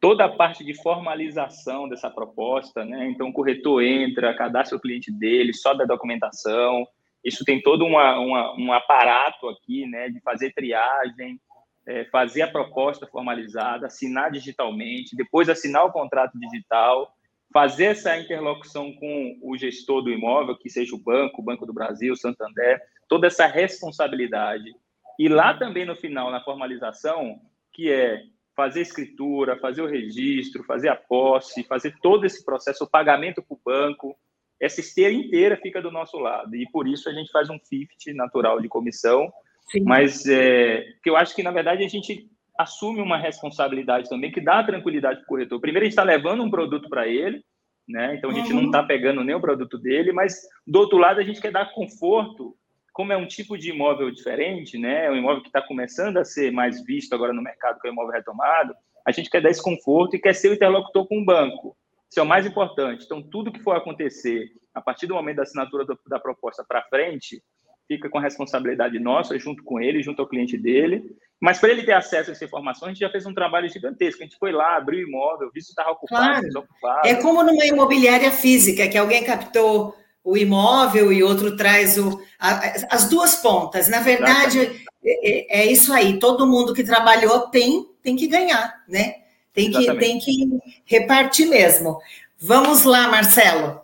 [0.00, 3.08] Toda a parte de formalização dessa proposta, né?
[3.08, 6.86] Então, o corretor entra, cadastra o cliente dele, sobe a documentação,
[7.24, 11.40] isso tem todo uma, uma, um aparato aqui, né, de fazer triagem,
[11.86, 17.12] é, fazer a proposta formalizada, assinar digitalmente, depois assinar o contrato digital,
[17.52, 21.72] fazer essa interlocução com o gestor do imóvel, que seja o banco, o Banco do
[21.72, 24.74] Brasil, Santander, toda essa responsabilidade.
[25.18, 27.40] E lá também no final, na formalização,
[27.72, 28.22] que é
[28.54, 33.54] fazer escritura, fazer o registro, fazer a posse, fazer todo esse processo, o pagamento para
[33.54, 34.16] o banco,
[34.60, 36.54] essa esteira inteira fica do nosso lado.
[36.56, 39.32] E por isso a gente faz um 50 natural de comissão.
[39.70, 39.82] Sim.
[39.84, 42.28] Mas é, que eu acho que, na verdade, a gente
[42.58, 45.60] assume uma responsabilidade também que dá tranquilidade para o corretor.
[45.60, 47.42] Primeiro, a gente está levando um produto para ele,
[47.88, 48.16] né?
[48.16, 48.62] então a gente uhum.
[48.62, 51.72] não está pegando nem o produto dele, mas do outro lado, a gente quer dar
[51.72, 52.56] conforto.
[52.92, 55.06] Como é um tipo de imóvel diferente, né?
[55.06, 57.90] É um imóvel que está começando a ser mais visto agora no mercado, que é
[57.90, 58.74] o imóvel retomado,
[59.06, 61.76] a gente quer dar esse conforto e quer ser o interlocutor com o banco.
[62.10, 63.04] Isso é o mais importante.
[63.04, 66.82] Então, tudo que for acontecer a partir do momento da assinatura do, da proposta para
[66.84, 67.42] frente,
[67.86, 71.04] fica com a responsabilidade nossa, junto com ele, junto ao cliente dele.
[71.40, 74.22] Mas para ele ter acesso a essa informação, a gente já fez um trabalho gigantesco.
[74.22, 76.42] A gente foi lá, abriu o imóvel, viu se estava ocupado, claro.
[76.42, 77.06] desocupado.
[77.06, 82.60] É como numa imobiliária física, que alguém captou o imóvel e outro traz o, a,
[82.90, 83.88] as duas pontas.
[83.88, 86.18] Na verdade, é, é, é, isso aí.
[86.18, 89.14] Todo mundo que trabalhou tem, tem que ganhar, né?
[89.52, 91.98] Tem que, tem que repartir mesmo.
[92.38, 93.80] Vamos lá, Marcelo.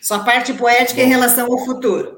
[0.00, 2.17] Sua parte poética Bom, em relação ao futuro.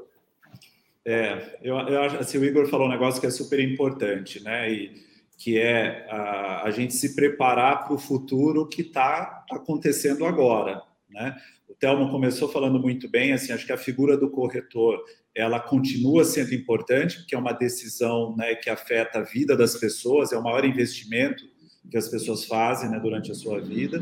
[1.05, 4.71] É, eu, eu assim, o Igor falou um negócio que é super importante, né?
[4.71, 10.81] E que é a, a gente se preparar para o futuro que está acontecendo agora,
[11.09, 11.35] né?
[11.67, 16.23] O Telmo começou falando muito bem, assim, acho que a figura do corretor ela continua
[16.23, 20.43] sendo importante, porque é uma decisão né, que afeta a vida das pessoas, é o
[20.43, 21.43] maior investimento
[21.89, 23.99] que as pessoas fazem né, durante a sua vida.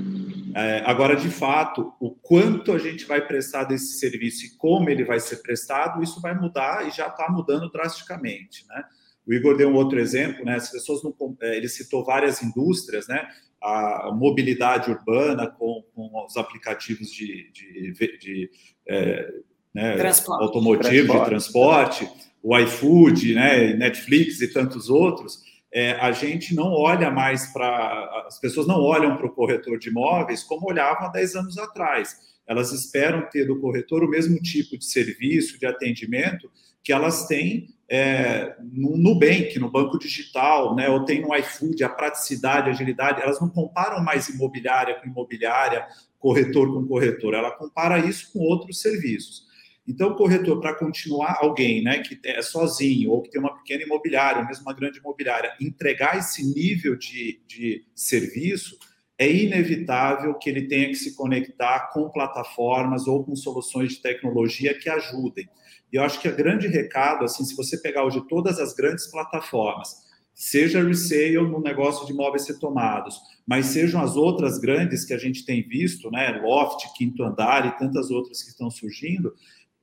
[0.55, 5.03] É, agora, de fato, o quanto a gente vai prestar desse serviço e como ele
[5.03, 8.65] vai ser prestado, isso vai mudar e já está mudando drasticamente.
[8.67, 8.83] Né?
[9.27, 10.55] O Igor deu um outro exemplo, né?
[10.55, 13.27] As pessoas não, é, ele citou várias indústrias, né?
[13.61, 18.49] A mobilidade urbana com, com os aplicativos de, de, de
[18.87, 19.33] é,
[19.73, 19.97] né?
[19.97, 20.43] transporte.
[20.43, 21.23] automotivo, transporte.
[21.23, 22.09] de transporte,
[22.41, 23.73] o iFood, né?
[23.73, 28.25] Netflix e tantos outros é, a gente não olha mais para.
[28.27, 32.17] As pessoas não olham para o corretor de imóveis como olhavam há 10 anos atrás.
[32.47, 36.49] Elas esperam ter do corretor o mesmo tipo de serviço, de atendimento
[36.83, 41.89] que elas têm é, no Nubank, no banco digital, né, ou tem no iFood, a
[41.89, 43.21] praticidade, a agilidade.
[43.21, 45.85] Elas não comparam mais imobiliária com imobiliária,
[46.17, 47.33] corretor com corretor.
[47.33, 49.48] Ela compara isso com outros serviços.
[49.89, 53.81] Então, o corretor, para continuar alguém né, que é sozinho ou que tem uma pequena
[53.81, 58.77] imobiliária, ou mesmo uma grande imobiliária, entregar esse nível de, de serviço,
[59.17, 64.77] é inevitável que ele tenha que se conectar com plataformas ou com soluções de tecnologia
[64.77, 65.49] que ajudem.
[65.91, 69.07] E eu acho que o grande recado, assim, se você pegar hoje todas as grandes
[69.07, 75.17] plataformas, seja resale no negócio de imóveis retomados, mas sejam as outras grandes que a
[75.17, 79.33] gente tem visto, né, Loft, Quinto Andar e tantas outras que estão surgindo,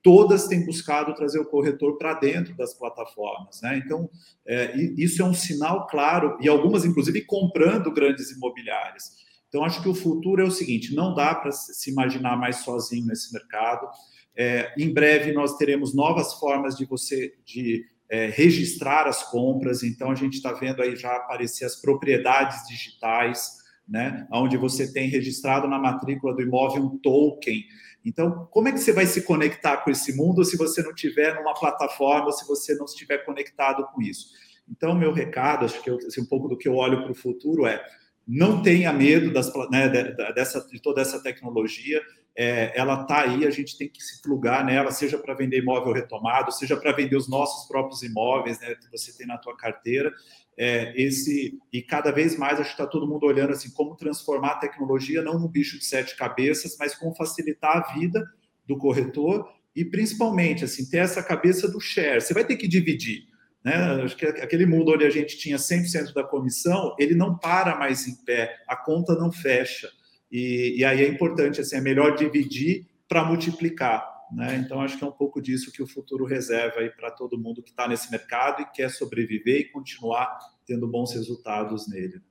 [0.07, 3.61] todas têm buscado trazer o corretor para dentro das plataformas.
[3.61, 3.81] Né?
[3.83, 4.09] Então,
[4.47, 9.17] é, isso é um sinal claro, e algumas, inclusive, comprando grandes imobiliárias.
[9.49, 13.05] Então, acho que o futuro é o seguinte: não dá para se imaginar mais sozinho
[13.05, 13.85] nesse mercado.
[14.33, 19.83] É, em breve, nós teremos novas formas de você de é, registrar as compras.
[19.83, 24.25] Então, a gente está vendo aí já aparecer as propriedades digitais, né?
[24.31, 27.61] Onde você tem registrado na matrícula do imóvel um token.
[28.07, 31.35] Então, como é que você vai se conectar com esse mundo se você não tiver
[31.35, 34.29] numa plataforma, se você não estiver conectado com isso?
[34.69, 37.15] Então, meu recado, acho que eu, assim, um pouco do que eu olho para o
[37.15, 37.83] futuro é
[38.27, 39.87] não tenha medo das, né,
[40.35, 42.01] dessa, de toda essa tecnologia.
[42.35, 45.93] É, ela está aí, a gente tem que se plugar nela, seja para vender imóvel
[45.93, 50.13] retomado, seja para vender os nossos próprios imóveis, né, que você tem na tua carteira.
[50.59, 54.53] É, esse e cada vez mais acho que está todo mundo olhando assim como transformar
[54.53, 58.27] a tecnologia não num bicho de sete cabeças, mas como facilitar a vida
[58.65, 62.19] do corretor e principalmente assim ter essa cabeça do share.
[62.19, 63.26] Você vai ter que dividir.
[63.67, 63.75] Né?
[64.01, 68.07] Acho que aquele mundo onde a gente tinha 100% da comissão, ele não para mais
[68.07, 69.89] em pé, a conta não fecha.
[70.31, 74.07] E, e aí é importante, assim, é melhor dividir para multiplicar.
[74.31, 74.55] Né?
[74.55, 77.71] Então, acho que é um pouco disso que o futuro reserva para todo mundo que
[77.71, 82.21] está nesse mercado e quer sobreviver e continuar tendo bons resultados nele.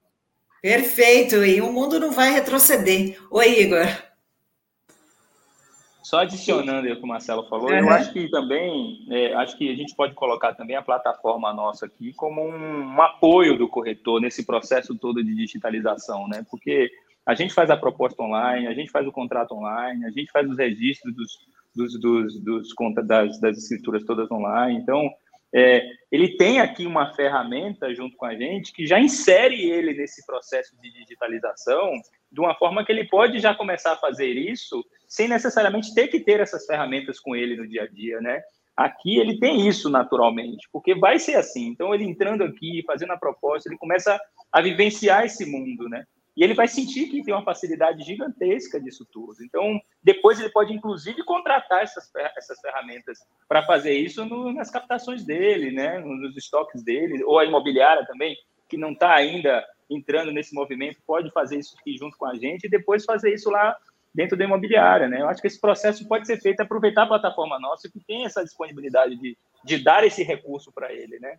[0.63, 3.19] Perfeito, e o mundo não vai retroceder.
[3.31, 4.06] Oi, Igor.
[6.07, 7.79] Só adicionando o que o Marcelo falou, uhum.
[7.79, 11.87] eu acho que também, é, acho que a gente pode colocar também a plataforma nossa
[11.87, 16.47] aqui como um, um, apoio do corretor nesse processo todo de digitalização, né?
[16.49, 16.93] Porque
[17.27, 20.49] a gente faz a proposta online, a gente faz o contrato online, a gente faz
[20.49, 21.33] os registros dos,
[21.75, 22.69] dos, dos, dos
[23.05, 24.79] das, das escrituras todas online.
[24.79, 25.11] Então,
[25.53, 30.25] é, ele tem aqui uma ferramenta junto com a gente que já insere ele nesse
[30.25, 32.01] processo de digitalização
[32.31, 36.21] de uma forma que ele pode já começar a fazer isso sem necessariamente ter que
[36.21, 38.43] ter essas ferramentas com ele no dia a dia, né?
[38.77, 41.69] Aqui ele tem isso naturalmente, porque vai ser assim.
[41.69, 44.21] Então, ele entrando aqui, fazendo a proposta, ele começa
[44.53, 46.05] a vivenciar esse mundo, né?
[46.37, 49.43] E ele vai sentir que tem uma facilidade gigantesca disso tudo.
[49.43, 53.19] Então, depois ele pode, inclusive, contratar essas, essas ferramentas
[53.49, 55.99] para fazer isso no, nas captações dele, né?
[55.99, 58.37] nos estoques dele, ou a imobiliária também,
[58.69, 62.65] que não está ainda entrando nesse movimento, pode fazer isso aqui junto com a gente
[62.65, 63.77] e depois fazer isso lá
[64.15, 65.21] dentro da imobiliária, né?
[65.21, 68.43] Eu acho que esse processo pode ser feito aproveitar a plataforma nossa que tem essa
[68.43, 71.39] disponibilidade de, de dar esse recurso para ele, né?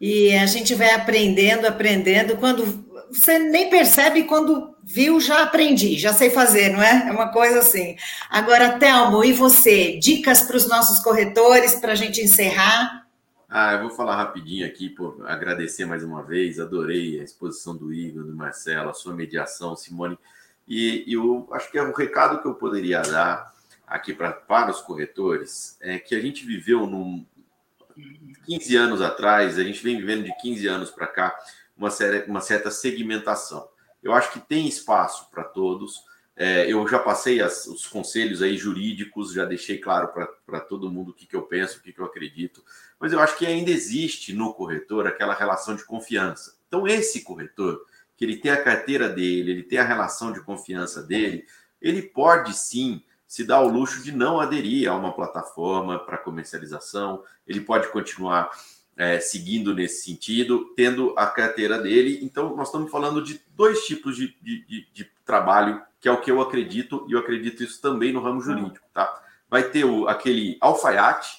[0.00, 6.12] E a gente vai aprendendo, aprendendo, quando você nem percebe quando viu, já aprendi, já
[6.12, 7.08] sei fazer, não é?
[7.08, 7.96] É uma coisa assim.
[8.28, 9.98] Agora, Telmo, e você?
[9.98, 13.03] Dicas para os nossos corretores para a gente encerrar?
[13.56, 17.94] Ah, eu vou falar rapidinho aqui, por agradecer mais uma vez, adorei a exposição do
[17.94, 20.18] Igor, do Marcelo, a sua mediação, Simone.
[20.66, 23.54] E, eu acho que é um recado que eu poderia dar
[23.86, 27.24] aqui pra, para os corretores é que a gente viveu num
[28.44, 31.38] 15 anos atrás, a gente vem vivendo de 15 anos para cá
[31.76, 31.90] uma,
[32.26, 33.68] uma certa segmentação.
[34.02, 36.02] Eu acho que tem espaço para todos.
[36.36, 40.08] É, eu já passei as, os conselhos aí jurídicos, já deixei claro
[40.44, 42.64] para todo mundo o que, que eu penso, o que, que eu acredito,
[42.98, 46.56] mas eu acho que ainda existe no corretor aquela relação de confiança.
[46.66, 47.84] Então, esse corretor
[48.16, 51.46] que ele tem a carteira dele, ele tem a relação de confiança dele,
[51.80, 57.22] ele pode sim se dar o luxo de não aderir a uma plataforma para comercialização,
[57.46, 58.50] ele pode continuar
[58.96, 62.20] é, seguindo nesse sentido, tendo a carteira dele.
[62.22, 66.20] Então, nós estamos falando de dois tipos de, de, de, de trabalho, que é o
[66.20, 69.22] que eu acredito, e eu acredito isso também no ramo jurídico, tá?
[69.48, 71.30] Vai ter o, aquele alfaiate,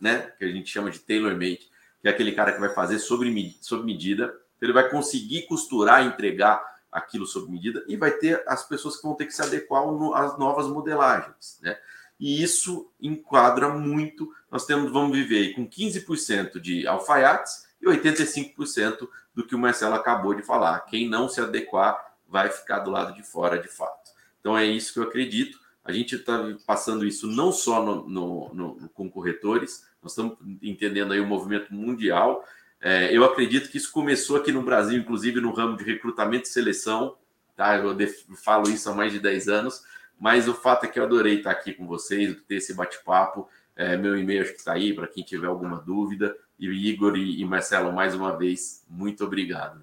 [0.00, 1.70] né, que a gente chama de tailor-made,
[2.02, 6.60] que é aquele cara que vai fazer sobre, sobre medida, ele vai conseguir costurar, entregar
[6.90, 9.84] aquilo sob medida e vai ter as pessoas que vão ter que se adequar
[10.16, 11.78] às novas modelagens, né?
[12.18, 14.28] E isso enquadra muito.
[14.50, 20.34] Nós temos, vamos viver com 15% de alfaiates e 85% do que o Marcelo acabou
[20.34, 20.80] de falar.
[20.86, 23.97] Quem não se adequar vai ficar do lado de fora de fato.
[24.40, 25.58] Então é isso que eu acredito.
[25.84, 31.12] A gente está passando isso não só no, no, no, com corretores, nós estamos entendendo
[31.12, 32.44] aí o movimento mundial
[32.80, 36.52] é, eu acredito que isso começou aqui no Brasil, inclusive no ramo de recrutamento e
[36.52, 37.16] seleção.
[37.56, 37.76] Tá?
[37.76, 37.96] Eu
[38.36, 39.82] falo isso há mais de 10 anos,
[40.18, 43.48] mas o fato é que eu adorei estar aqui com vocês, ter esse bate-papo.
[43.74, 46.36] É, meu e-mail acho que está aí para quem tiver alguma dúvida.
[46.58, 49.82] E Igor e, e Marcelo, mais uma vez, muito obrigado.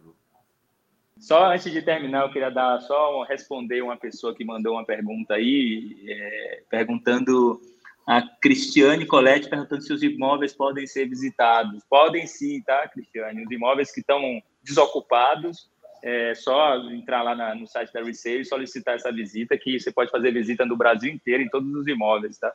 [1.20, 5.36] Só antes de terminar, eu queria dar só responder uma pessoa que mandou uma pergunta
[5.36, 7.60] aí, é, perguntando
[8.06, 11.84] a Cristiane Colette perguntando se os imóveis podem ser visitados.
[11.90, 13.44] Podem sim, tá, Cristiane?
[13.44, 14.22] Os imóveis que estão
[14.64, 15.70] desocupados,
[16.04, 19.92] é só entrar lá na, no site da Resale e solicitar essa visita, que você
[19.92, 22.54] pode fazer visita no Brasil inteiro, em todos os imóveis, tá?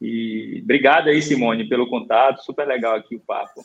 [0.00, 2.42] E obrigado aí, Simone, pelo contato.
[2.42, 3.60] Super legal aqui o papo.